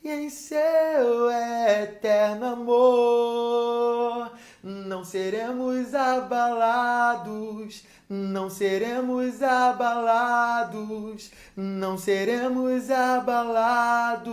e 0.01 0.09
em 0.09 0.29
seu 0.29 1.29
eterno 1.83 2.45
amor 2.45 4.36
não 4.67 5.05
seremos 5.05 5.95
abalados, 5.95 7.85
não 8.09 8.49
seremos 8.49 9.41
abalados, 9.41 11.31
não 11.55 11.97
seremos 11.97 12.91
abalados. 12.91 14.27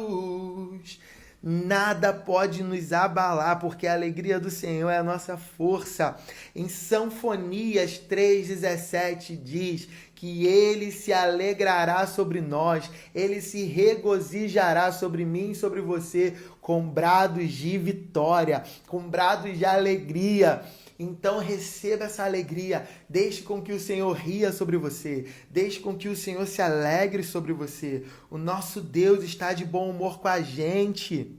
Nada 1.46 2.10
pode 2.12 2.62
nos 2.64 2.90
abalar, 2.90 3.60
porque 3.60 3.86
a 3.86 3.92
alegria 3.92 4.40
do 4.40 4.50
Senhor 4.50 4.88
é 4.88 4.96
a 4.96 5.04
nossa 5.04 5.36
força. 5.36 6.16
Em 6.56 6.70
Sanfonias 6.70 8.00
3,17 8.08 9.36
diz 9.36 9.86
que 10.14 10.46
ele 10.46 10.90
se 10.90 11.12
alegrará 11.12 12.06
sobre 12.06 12.40
nós, 12.40 12.90
ele 13.14 13.42
se 13.42 13.64
regozijará 13.64 14.90
sobre 14.90 15.26
mim 15.26 15.50
e 15.50 15.54
sobre 15.54 15.82
você 15.82 16.34
com 16.64 16.80
brados 16.88 17.52
de 17.52 17.76
vitória, 17.76 18.64
com 18.88 19.06
brados 19.06 19.58
de 19.58 19.66
alegria. 19.66 20.62
Então 20.98 21.38
receba 21.38 22.06
essa 22.06 22.24
alegria, 22.24 22.88
deixe 23.06 23.42
com 23.42 23.60
que 23.60 23.70
o 23.70 23.78
Senhor 23.78 24.10
ria 24.16 24.50
sobre 24.50 24.78
você, 24.78 25.26
deixe 25.50 25.78
com 25.78 25.94
que 25.94 26.08
o 26.08 26.16
Senhor 26.16 26.46
se 26.46 26.62
alegre 26.62 27.22
sobre 27.22 27.52
você. 27.52 28.04
O 28.30 28.38
nosso 28.38 28.80
Deus 28.80 29.22
está 29.22 29.52
de 29.52 29.62
bom 29.62 29.90
humor 29.90 30.20
com 30.20 30.28
a 30.28 30.40
gente. 30.40 31.38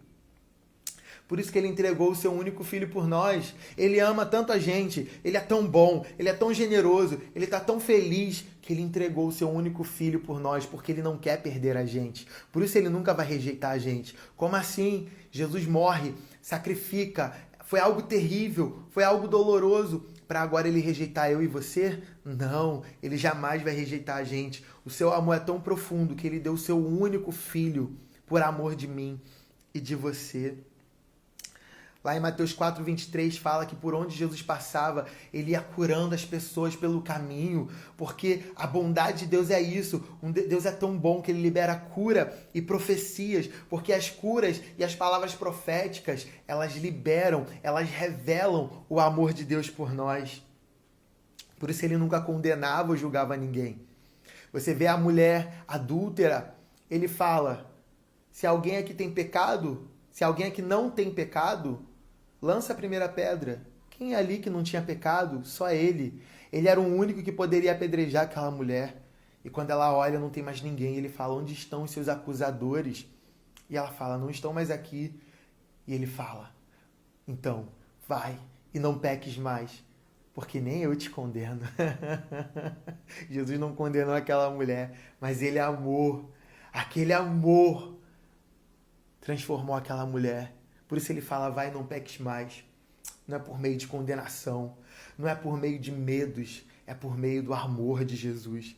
Por 1.28 1.40
isso 1.40 1.52
que 1.52 1.58
ele 1.58 1.68
entregou 1.68 2.12
o 2.12 2.16
seu 2.16 2.32
único 2.32 2.64
filho 2.64 2.88
por 2.88 3.08
nós. 3.08 3.56
Ele 3.78 4.00
ama 4.00 4.26
tanto 4.26 4.52
a 4.52 4.60
gente, 4.60 5.10
ele 5.24 5.38
é 5.38 5.40
tão 5.42 5.66
bom, 5.66 6.06
ele 6.20 6.30
é 6.30 6.34
tão 6.34 6.54
generoso, 6.54 7.20
ele 7.36 7.46
está 7.46 7.60
tão 7.60 7.80
feliz 7.80 8.46
que 8.62 8.74
ele 8.74 8.82
entregou 8.82 9.28
o 9.28 9.32
seu 9.32 9.50
único 9.50 9.84
filho 9.84 10.20
por 10.20 10.40
nós, 10.40 10.66
porque 10.66 10.92
ele 10.92 11.02
não 11.02 11.18
quer 11.18 11.42
perder 11.42 11.78
a 11.78 11.86
gente. 11.86 12.28
Por 12.52 12.64
isso 12.64 12.78
ele 12.78 12.90
nunca 12.90 13.14
vai 13.14 13.26
rejeitar 13.26 13.72
a 13.72 13.78
gente. 13.78 14.16
Como 14.36 14.56
assim? 14.56 15.08
Jesus 15.32 15.66
morre, 15.66 16.14
sacrifica. 16.42 17.34
Foi 17.66 17.80
algo 17.80 18.04
terrível, 18.04 18.80
foi 18.92 19.04
algo 19.04 19.28
doloroso 19.28 20.06
para 20.28 20.42
agora 20.42 20.68
ele 20.68 20.80
rejeitar 20.80 21.30
eu 21.30 21.42
e 21.42 21.48
você? 21.48 22.02
Não, 22.24 22.84
ele 23.02 23.18
jamais 23.18 23.62
vai 23.62 23.74
rejeitar 23.74 24.18
a 24.18 24.24
gente. 24.24 24.64
O 24.84 24.90
seu 24.90 25.14
amor 25.14 25.36
é 25.36 25.40
tão 25.40 25.60
profundo 25.60 26.16
que 26.16 26.26
ele 26.26 26.40
deu 26.40 26.54
o 26.54 26.58
seu 26.58 26.78
único 26.78 27.32
filho 27.32 27.96
por 28.26 28.42
amor 28.42 28.76
de 28.76 28.88
mim 28.88 29.20
e 29.74 29.80
de 29.80 29.96
você. 29.96 30.58
Lá 32.06 32.16
em 32.16 32.20
Mateus 32.20 32.54
4, 32.54 32.84
23 32.84 33.36
fala 33.36 33.66
que 33.66 33.76
por 33.76 33.96
onde 33.96 34.16
Jesus 34.16 34.40
passava, 34.40 35.08
ele 35.34 35.54
ia 35.54 35.60
curando 35.60 36.14
as 36.14 36.24
pessoas 36.24 36.76
pelo 36.76 37.02
caminho, 37.02 37.68
porque 37.98 38.44
a 38.56 38.68
bondade 38.68 39.22
de 39.22 39.26
Deus 39.26 39.50
é 39.50 39.60
isso. 39.60 40.04
Um 40.22 40.32
Deus 40.32 40.68
é 40.68 40.72
tão 40.72 40.96
bom 40.96 41.20
que 41.20 41.32
ele 41.32 41.42
libera 41.42 41.76
cura 41.76 42.48
e 42.54 42.62
profecias, 42.62 43.50
porque 43.68 43.92
as 43.92 44.08
curas 44.08 44.62
e 44.78 44.84
as 44.84 44.94
palavras 44.94 45.34
proféticas, 45.34 46.28
elas 46.48 46.76
liberam, 46.76 47.48
elas 47.64 47.90
revelam 47.90 48.86
o 48.88 49.00
amor 49.00 49.34
de 49.34 49.44
Deus 49.44 49.68
por 49.68 49.92
nós. 49.92 50.46
Por 51.58 51.72
isso 51.72 51.84
ele 51.84 51.98
nunca 51.98 52.22
condenava 52.22 52.92
ou 52.92 52.98
julgava 52.98 53.36
ninguém. 53.36 53.82
Você 54.54 54.76
vê 54.76 54.86
a 54.86 54.96
mulher 54.96 55.64
adúltera, 55.68 56.56
ele 56.88 57.08
fala: 57.08 57.66
se 58.32 58.46
alguém 58.46 58.78
aqui 58.78 58.94
tem 58.94 59.10
pecado, 59.10 59.90
se 60.12 60.24
alguém 60.24 60.46
aqui 60.46 60.62
não 60.62 60.92
tem 60.92 61.10
pecado, 61.10 61.84
lança 62.46 62.74
a 62.74 62.76
primeira 62.76 63.10
pedra. 63.10 63.66
Quem 63.90 64.14
é 64.14 64.18
ali 64.18 64.38
que 64.38 64.52
não 64.52 64.62
tinha 64.62 64.82
pecado? 64.82 65.44
Só 65.44 65.72
ele. 65.72 66.22
Ele 66.54 66.68
era 66.68 66.80
o 66.80 66.96
único 66.96 67.24
que 67.24 67.32
poderia 67.32 67.72
apedrejar 67.72 68.26
aquela 68.26 68.52
mulher. 68.52 69.02
E 69.44 69.50
quando 69.50 69.72
ela 69.72 69.92
olha, 69.92 70.20
não 70.20 70.30
tem 70.30 70.44
mais 70.44 70.62
ninguém. 70.62 70.96
Ele 70.96 71.10
fala: 71.10 71.34
Onde 71.34 71.54
estão 71.54 71.84
os 71.84 71.92
seus 71.92 72.08
acusadores? 72.08 73.08
E 73.68 73.76
ela 73.76 73.88
fala: 73.88 74.18
Não 74.18 74.30
estão 74.30 74.54
mais 74.54 74.70
aqui. 74.70 75.20
E 75.88 75.94
ele 75.94 76.06
fala: 76.06 76.52
Então, 77.28 77.68
vai 78.08 78.38
e 78.72 78.80
não 78.80 79.00
peques 79.00 79.38
mais, 79.38 79.84
porque 80.32 80.60
nem 80.60 80.84
eu 80.84 80.96
te 80.96 81.10
condeno. 81.10 81.62
Jesus 83.28 83.60
não 83.60 83.74
condenou 83.74 84.14
aquela 84.14 84.52
mulher, 84.52 84.96
mas 85.20 85.42
ele 85.42 85.58
amou. 85.58 86.32
Aquele 86.72 87.14
amor 87.14 87.98
transformou 89.20 89.76
aquela 89.76 90.06
mulher 90.06 90.55
por 90.88 90.98
isso 90.98 91.12
ele 91.12 91.22
fala: 91.22 91.50
vai, 91.50 91.72
não 91.72 91.86
peques 91.86 92.20
mais. 92.20 92.64
Não 93.28 93.38
é 93.38 93.40
por 93.40 93.60
meio 93.60 93.76
de 93.76 93.88
condenação, 93.88 94.78
não 95.18 95.28
é 95.28 95.34
por 95.34 95.58
meio 95.58 95.80
de 95.80 95.92
medos, 95.92 96.64
é 96.86 96.94
por 96.94 97.18
meio 97.18 97.42
do 97.42 97.54
amor 97.54 98.06
de 98.06 98.16
Jesus. 98.16 98.76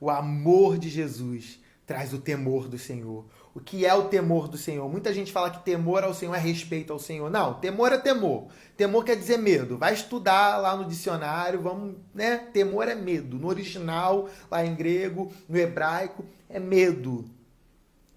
O 0.00 0.08
amor 0.08 0.78
de 0.78 0.88
Jesus 0.88 1.60
traz 1.86 2.14
o 2.14 2.18
temor 2.18 2.68
do 2.68 2.78
Senhor. 2.78 3.26
O 3.54 3.60
que 3.60 3.84
é 3.84 3.92
o 3.92 4.08
temor 4.08 4.48
do 4.48 4.56
Senhor? 4.56 4.88
Muita 4.88 5.12
gente 5.12 5.30
fala 5.30 5.50
que 5.50 5.62
temor 5.62 6.02
ao 6.02 6.14
Senhor 6.14 6.34
é 6.34 6.38
respeito 6.38 6.90
ao 6.90 6.98
Senhor. 6.98 7.30
Não, 7.30 7.54
temor 7.54 7.92
é 7.92 7.98
temor. 7.98 8.48
Temor 8.78 9.04
quer 9.04 9.14
dizer 9.14 9.36
medo. 9.36 9.76
Vai 9.76 9.92
estudar 9.92 10.56
lá 10.56 10.74
no 10.74 10.86
dicionário, 10.86 11.60
vamos, 11.60 11.96
né? 12.14 12.38
Temor 12.38 12.88
é 12.88 12.94
medo. 12.94 13.38
No 13.38 13.48
original, 13.48 14.30
lá 14.50 14.64
em 14.64 14.74
grego, 14.74 15.30
no 15.46 15.58
hebraico, 15.58 16.24
é 16.48 16.58
medo. 16.58 17.26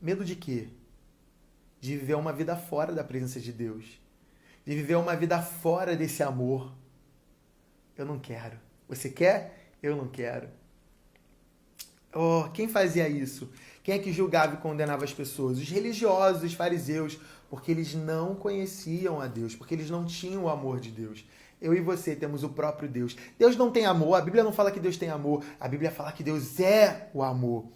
Medo 0.01 0.23
de 0.23 0.37
quê? 0.37 0.69
De 1.85 1.97
viver 1.97 2.15
uma 2.15 2.33
vida 2.33 2.55
fora 2.55 2.91
da 2.91 3.03
presença 3.03 3.39
de 3.39 3.53
Deus, 3.53 3.85
de 4.65 4.73
viver 4.73 4.95
uma 4.95 5.15
vida 5.15 5.39
fora 5.39 5.95
desse 5.95 6.23
amor. 6.23 6.73
Eu 7.95 8.05
não 8.05 8.17
quero. 8.17 8.57
Você 8.89 9.07
quer? 9.09 9.69
Eu 9.83 9.95
não 9.95 10.07
quero. 10.07 10.49
Oh, 12.11 12.49
quem 12.53 12.67
fazia 12.67 13.07
isso? 13.07 13.51
Quem 13.83 13.93
é 13.93 13.99
que 13.99 14.11
julgava 14.11 14.55
e 14.55 14.57
condenava 14.57 15.03
as 15.03 15.13
pessoas? 15.13 15.59
Os 15.59 15.69
religiosos, 15.69 16.41
os 16.41 16.53
fariseus, 16.55 17.19
porque 17.51 17.69
eles 17.69 17.93
não 17.93 18.33
conheciam 18.33 19.21
a 19.21 19.27
Deus, 19.27 19.55
porque 19.55 19.75
eles 19.75 19.89
não 19.89 20.05
tinham 20.05 20.45
o 20.45 20.49
amor 20.49 20.79
de 20.79 20.89
Deus. 20.89 21.23
Eu 21.61 21.71
e 21.73 21.81
você 21.81 22.15
temos 22.15 22.43
o 22.43 22.49
próprio 22.49 22.89
Deus. 22.89 23.15
Deus 23.37 23.55
não 23.55 23.69
tem 23.69 23.85
amor, 23.85 24.15
a 24.15 24.21
Bíblia 24.21 24.43
não 24.43 24.51
fala 24.51 24.71
que 24.71 24.79
Deus 24.79 24.97
tem 24.97 25.09
amor, 25.09 25.45
a 25.59 25.67
Bíblia 25.67 25.91
fala 25.91 26.11
que 26.11 26.23
Deus 26.23 26.59
é 26.59 27.11
o 27.13 27.21
amor. 27.21 27.67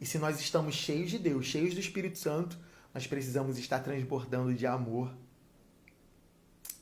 E 0.00 0.06
se 0.06 0.18
nós 0.18 0.40
estamos 0.40 0.74
cheios 0.74 1.10
de 1.10 1.18
Deus, 1.18 1.44
cheios 1.44 1.74
do 1.74 1.80
Espírito 1.80 2.18
Santo, 2.18 2.58
nós 2.94 3.08
precisamos 3.08 3.58
estar 3.58 3.80
transbordando 3.80 4.54
de 4.54 4.66
amor. 4.68 5.12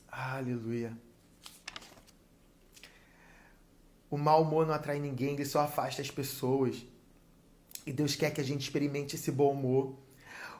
Aleluia. 0.07 0.95
O 4.11 4.17
mau 4.17 4.43
humor 4.43 4.67
não 4.67 4.75
atrai 4.75 4.99
ninguém, 4.99 5.33
ele 5.33 5.43
só 5.43 5.61
afasta 5.61 6.03
as 6.03 6.11
pessoas. 6.11 6.85
E 7.83 7.91
Deus 7.91 8.15
quer 8.15 8.31
que 8.31 8.39
a 8.39 8.43
gente 8.43 8.61
experimente 8.61 9.15
esse 9.15 9.31
bom 9.31 9.51
humor. 9.53 9.97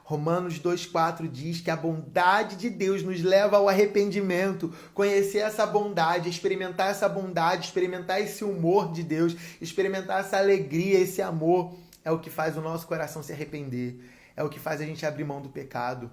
Romanos 0.02 0.58
2,4 0.58 1.30
diz 1.30 1.60
que 1.60 1.70
a 1.70 1.76
bondade 1.76 2.56
de 2.56 2.68
Deus 2.68 3.04
nos 3.04 3.22
leva 3.22 3.56
ao 3.56 3.68
arrependimento. 3.68 4.74
Conhecer 4.92 5.38
essa 5.38 5.64
bondade, 5.64 6.28
experimentar 6.28 6.90
essa 6.90 7.08
bondade, 7.08 7.66
experimentar 7.66 8.20
esse 8.20 8.42
humor 8.42 8.92
de 8.92 9.04
Deus, 9.04 9.36
experimentar 9.60 10.20
essa 10.20 10.36
alegria, 10.36 10.98
esse 10.98 11.22
amor, 11.22 11.74
é 12.04 12.10
o 12.10 12.18
que 12.18 12.28
faz 12.28 12.56
o 12.56 12.60
nosso 12.60 12.88
coração 12.88 13.22
se 13.22 13.32
arrepender 13.32 14.00
é 14.36 14.42
o 14.42 14.48
que 14.48 14.58
faz 14.58 14.80
a 14.80 14.84
gente 14.84 15.04
abrir 15.06 15.24
mão 15.24 15.40
do 15.40 15.48
pecado. 15.48 16.10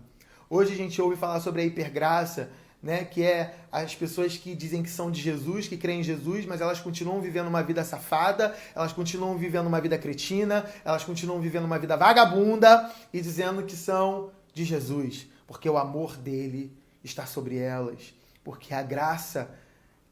Hoje 0.50 0.74
a 0.74 0.78
gente 0.78 1.02
ouve 1.02 1.16
falar 1.16 1.40
sobre 1.40 1.62
a 1.62 1.66
hipergraça, 1.66 2.50
né, 2.82 3.06
que 3.06 3.24
é 3.24 3.56
as 3.72 3.94
pessoas 3.96 4.38
que 4.38 4.56
dizem 4.56 4.82
que 4.82 4.90
são 4.90 5.12
de 5.12 5.22
Jesus, 5.22 5.68
que 5.68 5.78
creem 5.78 6.00
em 6.00 6.04
Jesus, 6.04 6.46
mas 6.46 6.62
elas 6.62 6.80
continuam 6.80 7.22
vivendo 7.22 7.48
uma 7.48 7.62
vida 7.62 7.84
safada, 7.84 8.56
elas 8.76 8.92
continuam 8.92 9.38
vivendo 9.38 9.68
uma 9.68 9.80
vida 9.80 9.98
cretina, 9.98 10.66
elas 10.84 11.04
continuam 11.04 11.40
vivendo 11.40 11.66
uma 11.66 11.78
vida 11.78 11.96
vagabunda 11.96 12.92
e 13.14 13.22
dizendo 13.22 13.64
que 13.64 13.76
são 13.76 14.32
de 14.54 14.66
Jesus, 14.66 15.28
porque 15.46 15.70
o 15.70 15.78
amor 15.78 16.18
dele 16.18 16.76
está 17.04 17.26
sobre 17.26 17.58
elas, 17.58 18.14
porque 18.44 18.74
a 18.74 18.82
graça 18.82 19.50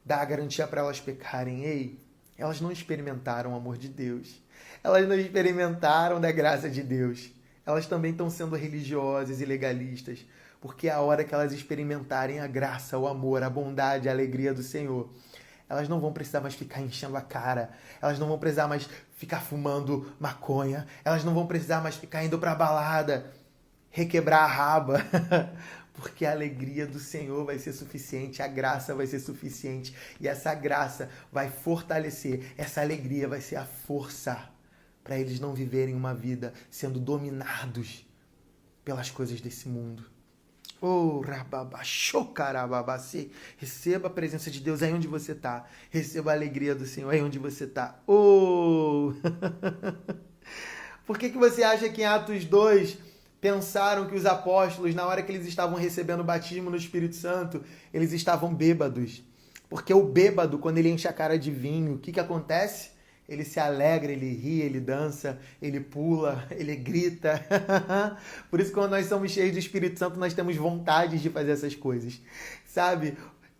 dá 0.04 0.18
a 0.22 0.24
garantia 0.24 0.66
para 0.66 0.80
elas 0.80 1.00
pecarem. 1.00 1.64
Ei, 1.64 1.98
elas 2.38 2.60
não 2.60 2.70
experimentaram 2.70 3.52
o 3.52 3.56
amor 3.56 3.76
de 3.76 3.88
Deus. 3.88 4.40
Elas 4.82 5.06
não 5.06 5.16
experimentaram 5.16 6.20
da 6.20 6.32
graça 6.32 6.70
de 6.70 6.82
Deus 6.82 7.30
elas 7.70 7.86
também 7.86 8.12
estão 8.12 8.28
sendo 8.28 8.56
religiosas 8.56 9.40
e 9.40 9.44
legalistas, 9.44 10.24
porque 10.60 10.88
é 10.88 10.92
a 10.92 11.00
hora 11.00 11.24
que 11.24 11.34
elas 11.34 11.52
experimentarem 11.52 12.40
a 12.40 12.46
graça, 12.46 12.98
o 12.98 13.06
amor, 13.06 13.42
a 13.42 13.50
bondade, 13.50 14.08
a 14.08 14.12
alegria 14.12 14.52
do 14.52 14.62
Senhor, 14.62 15.08
elas 15.68 15.88
não 15.88 16.00
vão 16.00 16.12
precisar 16.12 16.40
mais 16.40 16.54
ficar 16.54 16.80
enchendo 16.80 17.16
a 17.16 17.22
cara, 17.22 17.70
elas 18.02 18.18
não 18.18 18.26
vão 18.26 18.38
precisar 18.38 18.66
mais 18.66 18.88
ficar 19.16 19.40
fumando 19.40 20.12
maconha, 20.18 20.86
elas 21.04 21.24
não 21.24 21.32
vão 21.32 21.46
precisar 21.46 21.80
mais 21.80 21.94
ficar 21.96 22.24
indo 22.24 22.38
para 22.38 22.54
balada, 22.54 23.32
requebrar 23.90 24.42
a 24.42 24.46
raba, 24.46 24.98
porque 25.94 26.26
a 26.26 26.32
alegria 26.32 26.86
do 26.86 26.98
Senhor 26.98 27.44
vai 27.44 27.58
ser 27.58 27.72
suficiente, 27.72 28.42
a 28.42 28.48
graça 28.48 28.94
vai 28.94 29.06
ser 29.06 29.20
suficiente, 29.20 29.94
e 30.20 30.26
essa 30.26 30.52
graça 30.54 31.08
vai 31.32 31.48
fortalecer, 31.48 32.52
essa 32.56 32.80
alegria 32.80 33.28
vai 33.28 33.40
ser 33.40 33.56
a 33.56 33.64
força 33.64 34.50
para 35.02 35.18
eles 35.18 35.40
não 35.40 35.54
viverem 35.54 35.94
uma 35.94 36.14
vida 36.14 36.52
sendo 36.70 37.00
dominados 37.00 38.06
pelas 38.84 39.10
coisas 39.10 39.40
desse 39.40 39.66
mundo. 39.68 40.04
Oh, 40.82 41.20
rababaxocarababacê. 41.20 43.28
Receba 43.58 44.08
a 44.08 44.10
presença 44.10 44.50
de 44.50 44.60
Deus 44.60 44.82
aí 44.82 44.90
onde 44.92 45.06
você 45.06 45.30
está. 45.32 45.66
Receba 45.90 46.30
a 46.30 46.34
alegria 46.34 46.74
do 46.74 46.86
Senhor 46.86 47.10
aí 47.10 47.20
onde 47.20 47.38
você 47.38 47.64
está. 47.64 48.00
Oh! 48.06 49.12
Por 51.06 51.18
que, 51.18 51.28
que 51.28 51.36
você 51.36 51.62
acha 51.62 51.86
que 51.90 52.00
em 52.00 52.06
Atos 52.06 52.46
2 52.46 52.96
pensaram 53.40 54.06
que 54.06 54.14
os 54.14 54.24
apóstolos, 54.24 54.94
na 54.94 55.04
hora 55.06 55.22
que 55.22 55.32
eles 55.32 55.46
estavam 55.46 55.76
recebendo 55.76 56.20
o 56.20 56.24
batismo 56.24 56.70
no 56.70 56.76
Espírito 56.76 57.16
Santo, 57.16 57.62
eles 57.92 58.12
estavam 58.12 58.54
bêbados? 58.54 59.22
Porque 59.68 59.92
o 59.92 60.02
bêbado, 60.02 60.58
quando 60.58 60.78
ele 60.78 60.88
enche 60.90 61.06
a 61.06 61.12
cara 61.12 61.38
de 61.38 61.50
vinho, 61.50 61.94
o 61.94 61.98
que, 61.98 62.10
que 62.10 62.20
acontece? 62.20 62.92
Ele 63.30 63.44
se 63.44 63.60
alegra, 63.60 64.10
ele 64.10 64.34
ri, 64.34 64.60
ele 64.60 64.80
dança, 64.80 65.38
ele 65.62 65.78
pula, 65.78 66.44
ele 66.50 66.74
grita. 66.74 67.40
Por 68.50 68.58
isso, 68.58 68.72
quando 68.72 68.90
nós 68.90 69.06
somos 69.06 69.30
cheios 69.30 69.52
do 69.52 69.58
Espírito 69.58 69.98
Santo, 69.98 70.18
nós 70.18 70.34
temos 70.34 70.56
vontade 70.56 71.18
de 71.18 71.30
fazer 71.30 71.52
essas 71.52 71.76
coisas. 71.76 72.20
Sabe? 72.66 73.16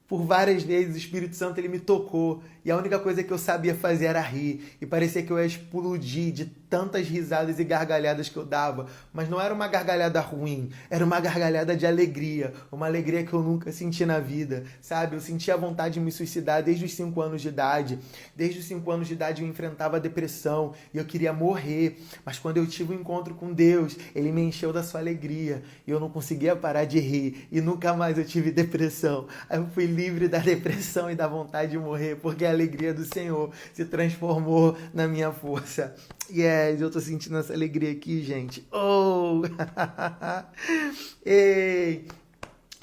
Por 0.08 0.24
várias 0.24 0.64
vezes 0.64 0.96
o 0.96 0.98
Espírito 0.98 1.36
Santo 1.36 1.58
ele 1.58 1.68
me 1.68 1.78
tocou 1.78 2.42
e 2.64 2.70
a 2.70 2.76
única 2.76 2.98
coisa 2.98 3.22
que 3.22 3.32
eu 3.32 3.38
sabia 3.38 3.74
fazer 3.74 4.06
era 4.06 4.20
rir 4.20 4.76
e 4.80 4.86
parecia 4.86 5.22
que 5.22 5.30
eu 5.30 5.38
ia 5.38 5.46
explodir 5.46 6.32
de 6.32 6.44
tantas 6.44 7.08
risadas 7.08 7.58
e 7.58 7.64
gargalhadas 7.64 8.28
que 8.28 8.36
eu 8.36 8.46
dava, 8.46 8.86
mas 9.12 9.28
não 9.28 9.40
era 9.40 9.52
uma 9.52 9.66
gargalhada 9.66 10.20
ruim, 10.20 10.70
era 10.88 11.04
uma 11.04 11.18
gargalhada 11.18 11.76
de 11.76 11.84
alegria, 11.84 12.52
uma 12.70 12.86
alegria 12.86 13.24
que 13.24 13.32
eu 13.32 13.42
nunca 13.42 13.72
senti 13.72 14.06
na 14.06 14.20
vida, 14.20 14.64
sabe? 14.80 15.16
Eu 15.16 15.20
sentia 15.20 15.56
vontade 15.56 15.94
de 15.94 16.00
me 16.00 16.12
suicidar 16.12 16.62
desde 16.62 16.84
os 16.84 16.94
5 16.94 17.20
anos 17.20 17.42
de 17.42 17.48
idade. 17.48 17.98
Desde 18.36 18.60
os 18.60 18.66
5 18.66 18.88
anos 18.90 19.08
de 19.08 19.14
idade 19.14 19.42
eu 19.42 19.48
enfrentava 19.48 19.96
a 19.96 20.00
depressão 20.00 20.72
e 20.94 20.98
eu 20.98 21.04
queria 21.04 21.32
morrer, 21.32 21.98
mas 22.24 22.38
quando 22.38 22.58
eu 22.58 22.66
tive 22.66 22.94
um 22.94 23.00
encontro 23.00 23.34
com 23.34 23.52
Deus, 23.52 23.96
ele 24.14 24.30
me 24.30 24.42
encheu 24.42 24.72
da 24.72 24.82
sua 24.82 25.00
alegria 25.00 25.62
e 25.86 25.90
eu 25.90 25.98
não 25.98 26.08
conseguia 26.08 26.54
parar 26.54 26.84
de 26.84 27.00
rir 27.00 27.48
e 27.50 27.60
nunca 27.60 27.94
mais 27.94 28.16
eu 28.16 28.24
tive 28.24 28.52
depressão. 28.52 29.26
Eu 29.50 29.66
fui 29.74 29.86
livre 29.86 30.28
da 30.28 30.38
depressão 30.38 31.10
e 31.10 31.16
da 31.16 31.26
vontade 31.26 31.72
de 31.72 31.78
morrer, 31.78 32.16
porque 32.16 32.44
a 32.50 32.52
alegria 32.52 32.92
do 32.92 33.04
Senhor 33.04 33.50
se 33.72 33.84
transformou 33.84 34.76
na 34.92 35.08
minha 35.08 35.32
força. 35.32 35.94
Yes, 36.30 36.80
eu 36.80 36.90
tô 36.90 37.00
sentindo 37.00 37.38
essa 37.38 37.52
alegria 37.52 37.92
aqui, 37.92 38.22
gente. 38.22 38.66
Oh! 38.72 39.42
Ei! 41.24 42.06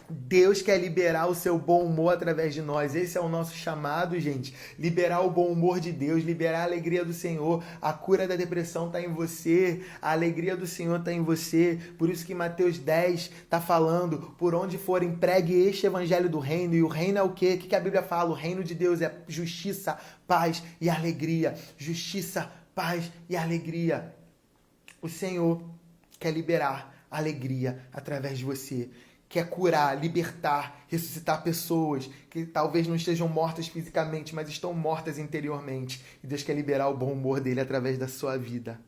Deus 0.10 0.62
quer 0.62 0.78
liberar 0.78 1.28
o 1.28 1.36
seu 1.36 1.60
bom 1.60 1.84
humor 1.84 2.14
através 2.14 2.54
de 2.54 2.62
nós. 2.62 2.96
Esse 2.96 3.18
é 3.18 3.22
o 3.22 3.28
nosso 3.28 3.54
chamado, 3.54 4.18
gente. 4.20 4.54
Liberar 4.80 5.22
o 5.22 5.30
bom 5.30 5.48
humor 5.48 5.82
de 5.82 5.92
Deus, 5.92 6.24
liberar 6.24 6.62
a 6.62 6.64
alegria 6.64 7.04
do 7.04 7.12
Senhor. 7.14 7.62
A 7.82 7.92
cura 7.92 8.26
da 8.26 8.38
depressão 8.38 8.88
está 8.88 9.02
em 9.02 9.12
você, 9.12 9.84
a 10.02 10.12
alegria 10.12 10.56
do 10.56 10.66
Senhor 10.66 11.00
está 11.00 11.12
em 11.12 11.22
você. 11.22 11.78
Por 11.98 12.10
isso 12.10 12.26
que 12.26 12.34
Mateus 12.34 12.80
10 12.80 13.32
está 13.44 13.60
falando: 13.60 14.34
por 14.38 14.56
onde 14.56 14.78
forem, 14.78 15.14
pregue 15.14 15.54
este 15.54 15.86
evangelho 15.86 16.30
do 16.30 16.40
reino. 16.40 16.74
E 16.74 16.82
o 16.82 16.88
reino 16.88 17.18
é 17.18 17.24
o 17.24 17.34
quê? 17.34 17.56
O 17.56 17.58
que 17.58 17.76
a 17.76 17.80
Bíblia 17.80 18.02
fala? 18.02 18.30
O 18.30 18.34
reino 18.34 18.64
de 18.64 18.74
Deus 18.74 19.02
é 19.02 19.14
justiça, 19.28 19.98
paz 20.26 20.64
e 20.80 20.90
alegria. 20.90 21.56
Justiça, 21.78 22.50
paz 22.74 23.12
e 23.30 23.36
alegria. 23.36 24.16
O 25.02 25.10
Senhor 25.10 25.62
quer 26.18 26.32
liberar 26.32 26.96
alegria 27.12 27.82
através 27.94 28.38
de 28.38 28.46
você 28.46 28.90
quer 29.30 29.50
curar, 29.50 30.00
libertar, 30.00 30.86
ressuscitar 30.88 31.44
pessoas 31.44 32.10
que 32.30 32.46
talvez 32.46 32.88
não 32.88 32.96
estejam 32.96 33.28
mortas 33.28 33.68
fisicamente, 33.68 34.34
mas 34.34 34.48
estão 34.50 34.74
mortas 34.74 35.18
interiormente. 35.18 36.04
E 36.24 36.28
Deus 36.28 36.44
quer 36.44 36.54
liberar 36.54 36.88
o 36.90 36.98
bom 36.98 37.12
humor 37.12 37.40
dele 37.40 37.60
através 37.60 37.98
da 37.98 38.08
sua 38.08 38.38
vida. 38.38 38.80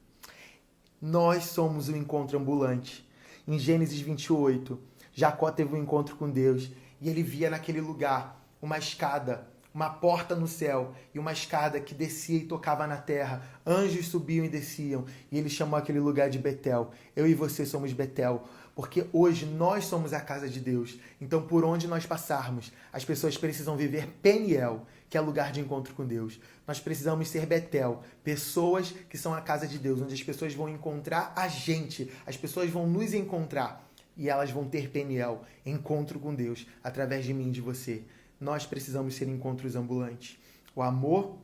Nós 1.02 1.46
somos 1.46 1.90
o 1.90 1.96
encontro 1.96 2.38
ambulante. 2.38 3.08
Em 3.48 3.58
Gênesis 3.58 4.00
28, 4.00 4.80
Jacó 5.14 5.52
teve 5.52 5.74
um 5.74 5.82
encontro 5.82 6.16
com 6.16 6.30
Deus 6.30 6.72
e 7.02 7.10
ele 7.10 7.24
via 7.24 7.50
naquele 7.50 7.82
lugar 7.82 8.46
uma 8.62 8.78
escada, 8.78 9.48
uma 9.74 9.90
porta 9.90 10.36
no 10.36 10.48
céu 10.48 10.94
e 11.14 11.20
uma 11.20 11.32
escada 11.32 11.80
que 11.80 11.96
descia 11.96 12.38
e 12.38 12.46
tocava 12.46 12.86
na 12.86 12.98
terra. 12.98 13.42
Anjos 13.66 14.08
subiam 14.08 14.46
e 14.46 14.50
desciam 14.50 15.06
e 15.32 15.38
ele 15.38 15.50
chamou 15.50 15.80
aquele 15.80 16.00
lugar 16.00 16.30
de 16.30 16.38
Betel. 16.38 16.92
Eu 17.16 17.28
e 17.28 17.34
você 17.34 17.66
somos 17.66 17.94
Betel 17.94 18.44
porque 18.80 19.06
hoje 19.12 19.46
nós 19.46 19.84
somos 19.84 20.14
a 20.14 20.22
casa 20.22 20.48
de 20.48 20.58
Deus. 20.58 20.98
Então, 21.20 21.46
por 21.46 21.66
onde 21.66 21.86
nós 21.86 22.06
passarmos, 22.06 22.72
as 22.94 23.04
pessoas 23.04 23.38
precisam 23.38 23.76
viver 23.76 24.08
Peniel, 24.22 24.88
que 25.10 25.18
é 25.18 25.20
lugar 25.20 25.52
de 25.52 25.60
encontro 25.60 25.94
com 25.94 26.08
Deus. 26.08 26.40
Nós 26.66 26.80
precisamos 26.80 27.28
ser 27.28 27.46
Betel, 27.46 28.02
pessoas 28.24 28.94
que 29.10 29.18
são 29.18 29.34
a 29.34 29.42
casa 29.42 29.68
de 29.68 29.78
Deus, 29.78 30.02
onde 30.02 30.14
as 30.14 30.24
pessoas 30.24 30.54
vão 30.54 30.70
encontrar 30.70 31.34
a 31.36 31.50
gente, 31.50 32.10
as 32.26 32.38
pessoas 32.38 32.70
vão 32.70 32.88
nos 32.88 33.14
encontrar 33.14 33.86
e 34.16 34.30
elas 34.30 34.50
vão 34.50 34.64
ter 34.64 34.90
Peniel, 34.90 35.44
encontro 35.66 36.18
com 36.18 36.34
Deus, 36.34 36.66
através 36.82 37.26
de 37.26 37.34
mim 37.34 37.50
e 37.50 37.52
de 37.52 37.60
você. 37.60 38.04
Nós 38.40 38.66
precisamos 38.66 39.14
ser 39.14 39.28
encontros 39.28 39.76
ambulantes. 39.76 40.40
O 40.74 40.82
amor 40.82 41.38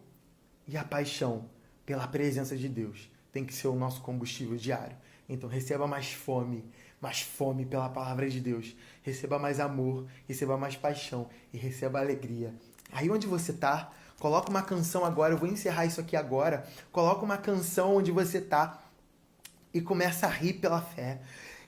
e 0.66 0.78
a 0.78 0.86
paixão 0.86 1.50
pela 1.86 2.08
presença 2.08 2.56
de 2.56 2.70
Deus 2.70 3.12
tem 3.34 3.44
que 3.44 3.54
ser 3.54 3.68
o 3.68 3.76
nosso 3.76 4.00
combustível 4.00 4.56
diário. 4.56 4.96
Então 5.28 5.50
receba 5.50 5.88
mais 5.88 6.14
fome, 6.14 6.64
mais 7.06 7.22
fome 7.22 7.68
pela 7.68 7.88
palavra 7.88 8.28
de 8.28 8.40
Deus. 8.40 8.76
Receba 9.04 9.38
mais 9.38 9.60
amor, 9.60 10.08
receba 10.28 10.58
mais 10.58 10.76
paixão 10.76 11.30
e 11.54 11.58
receba 11.58 12.00
alegria. 12.00 12.52
Aí 12.92 13.12
onde 13.12 13.28
você 13.28 13.54
tá, 13.54 13.92
coloca 14.20 14.50
uma 14.50 14.64
canção 14.64 15.06
agora, 15.06 15.36
eu 15.36 15.38
vou 15.38 15.48
encerrar 15.48 15.86
isso 15.86 16.02
aqui 16.02 16.16
agora. 16.16 16.66
Coloca 16.92 17.24
uma 17.24 17.38
canção 17.38 17.98
onde 17.98 18.12
você 18.12 18.42
tá 18.42 18.82
e 19.72 19.82
começa 19.82 20.26
a 20.26 20.30
rir 20.30 20.54
pela 20.54 20.82
fé. 20.82 21.20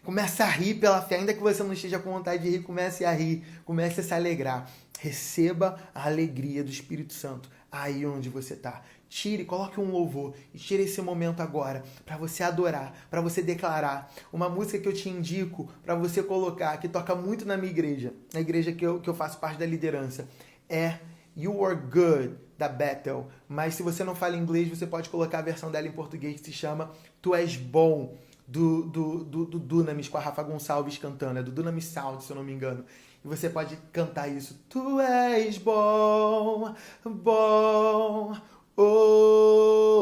Começa 0.04 0.44
a 0.44 0.48
rir 0.48 0.76
pela 0.76 1.04
fé, 1.04 1.18
ainda 1.18 1.36
que 1.36 1.40
você 1.40 1.62
não 1.62 1.74
esteja 1.74 2.00
com 2.00 2.12
vontade 2.12 2.42
de 2.42 2.50
rir, 2.50 2.64
comece 2.64 3.06
a 3.06 3.12
rir, 3.12 3.46
comece 3.64 4.00
a 4.00 4.04
se 4.04 4.14
alegrar. 4.16 4.68
Receba 5.00 5.78
a 5.94 6.08
alegria 6.08 6.64
do 6.64 6.72
Espírito 6.72 7.14
Santo 7.14 7.48
aí 7.82 8.06
onde 8.06 8.30
você 8.30 8.54
está. 8.54 8.84
Tire, 9.10 9.46
coloque 9.46 9.80
um 9.80 9.90
louvor 9.92 10.34
e 10.54 10.58
tire 10.58 10.84
esse 10.84 11.02
momento 11.02 11.42
agora 11.42 11.84
para 12.06 12.18
você 12.18 12.44
adorar, 12.44 12.94
para 13.10 13.22
você 13.22 13.42
declarar. 13.42 14.12
Uma 14.34 14.50
música 14.50 14.80
que 14.80 14.88
eu 14.88 14.94
te 14.94 15.10
indico 15.10 15.70
para 15.84 15.96
você 15.96 16.22
colocar, 16.22 16.78
que 16.78 16.90
toca 16.90 17.16
muito 17.16 17.46
na 17.46 17.56
minha 17.56 17.72
igreja, 17.72 18.14
na 18.34 18.42
igreja 18.42 18.72
que 18.72 18.86
eu, 18.86 19.00
que 19.00 19.10
eu 19.10 19.16
faço 19.16 19.40
parte 19.40 19.58
da 19.58 19.66
liderança, 19.66 20.28
é 20.70 21.00
You 21.36 21.64
Are 21.66 21.76
Good, 21.76 22.36
da 22.58 22.68
Bethel. 22.68 23.28
Mas 23.48 23.76
se 23.76 23.84
você 23.84 24.04
não 24.04 24.16
fala 24.16 24.36
inglês, 24.36 24.68
você 24.68 24.86
pode 24.86 25.10
colocar 25.10 25.40
a 25.40 25.44
versão 25.44 25.72
dela 25.72 25.88
em 25.88 25.92
português 25.92 26.40
que 26.40 26.46
se 26.46 26.52
chama 26.52 26.92
Tu 27.22 27.34
És 27.34 27.56
Bom, 27.56 28.18
do, 28.48 28.84
do, 28.84 29.24
do, 29.26 29.46
do 29.46 29.60
Dunamis, 29.60 30.08
com 30.08 30.18
a 30.18 30.22
Rafa 30.22 30.42
Gonçalves 30.42 30.98
cantando. 30.98 31.40
É 31.40 31.44
do 31.44 31.52
Dunamis 31.52 31.86
Sound, 31.86 32.24
se 32.24 32.32
eu 32.32 32.36
não 32.36 32.44
me 32.44 32.54
engano. 32.54 32.86
Você 33.28 33.50
pode 33.50 33.76
cantar 33.92 34.30
isso. 34.30 34.58
Tu 34.70 35.02
és 35.02 35.58
bom, 35.58 36.74
bom, 37.04 38.38
oh, 38.78 39.98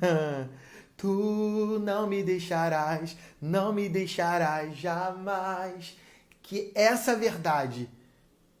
tu 0.96 1.80
não 1.82 2.06
me 2.06 2.22
deixarás, 2.22 3.16
não 3.40 3.72
me 3.72 3.88
deixarás 3.88 4.76
jamais. 4.76 5.96
Que 6.42 6.70
essa 6.74 7.16
verdade 7.16 7.88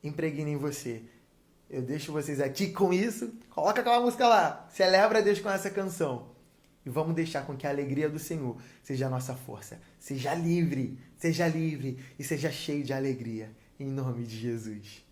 impregne 0.02 0.52
em 0.52 0.56
você. 0.56 1.02
Eu 1.68 1.82
deixo 1.82 2.10
vocês 2.10 2.40
aqui 2.40 2.72
com 2.72 2.90
isso. 2.90 3.34
Coloca 3.50 3.82
aquela 3.82 4.00
música 4.00 4.26
lá. 4.26 4.66
Celebra 4.72 5.20
Deus 5.20 5.40
com 5.40 5.50
essa 5.50 5.68
canção. 5.68 6.33
E 6.84 6.90
vamos 6.90 7.14
deixar 7.14 7.46
com 7.46 7.56
que 7.56 7.66
a 7.66 7.70
alegria 7.70 8.08
do 8.08 8.18
Senhor 8.18 8.56
seja 8.82 9.06
a 9.06 9.10
nossa 9.10 9.34
força. 9.34 9.80
Seja 9.98 10.34
livre, 10.34 10.98
seja 11.16 11.48
livre 11.48 11.98
e 12.18 12.24
seja 12.24 12.50
cheio 12.50 12.84
de 12.84 12.92
alegria. 12.92 13.50
Em 13.78 13.86
nome 13.86 14.24
de 14.24 14.36
Jesus. 14.36 15.04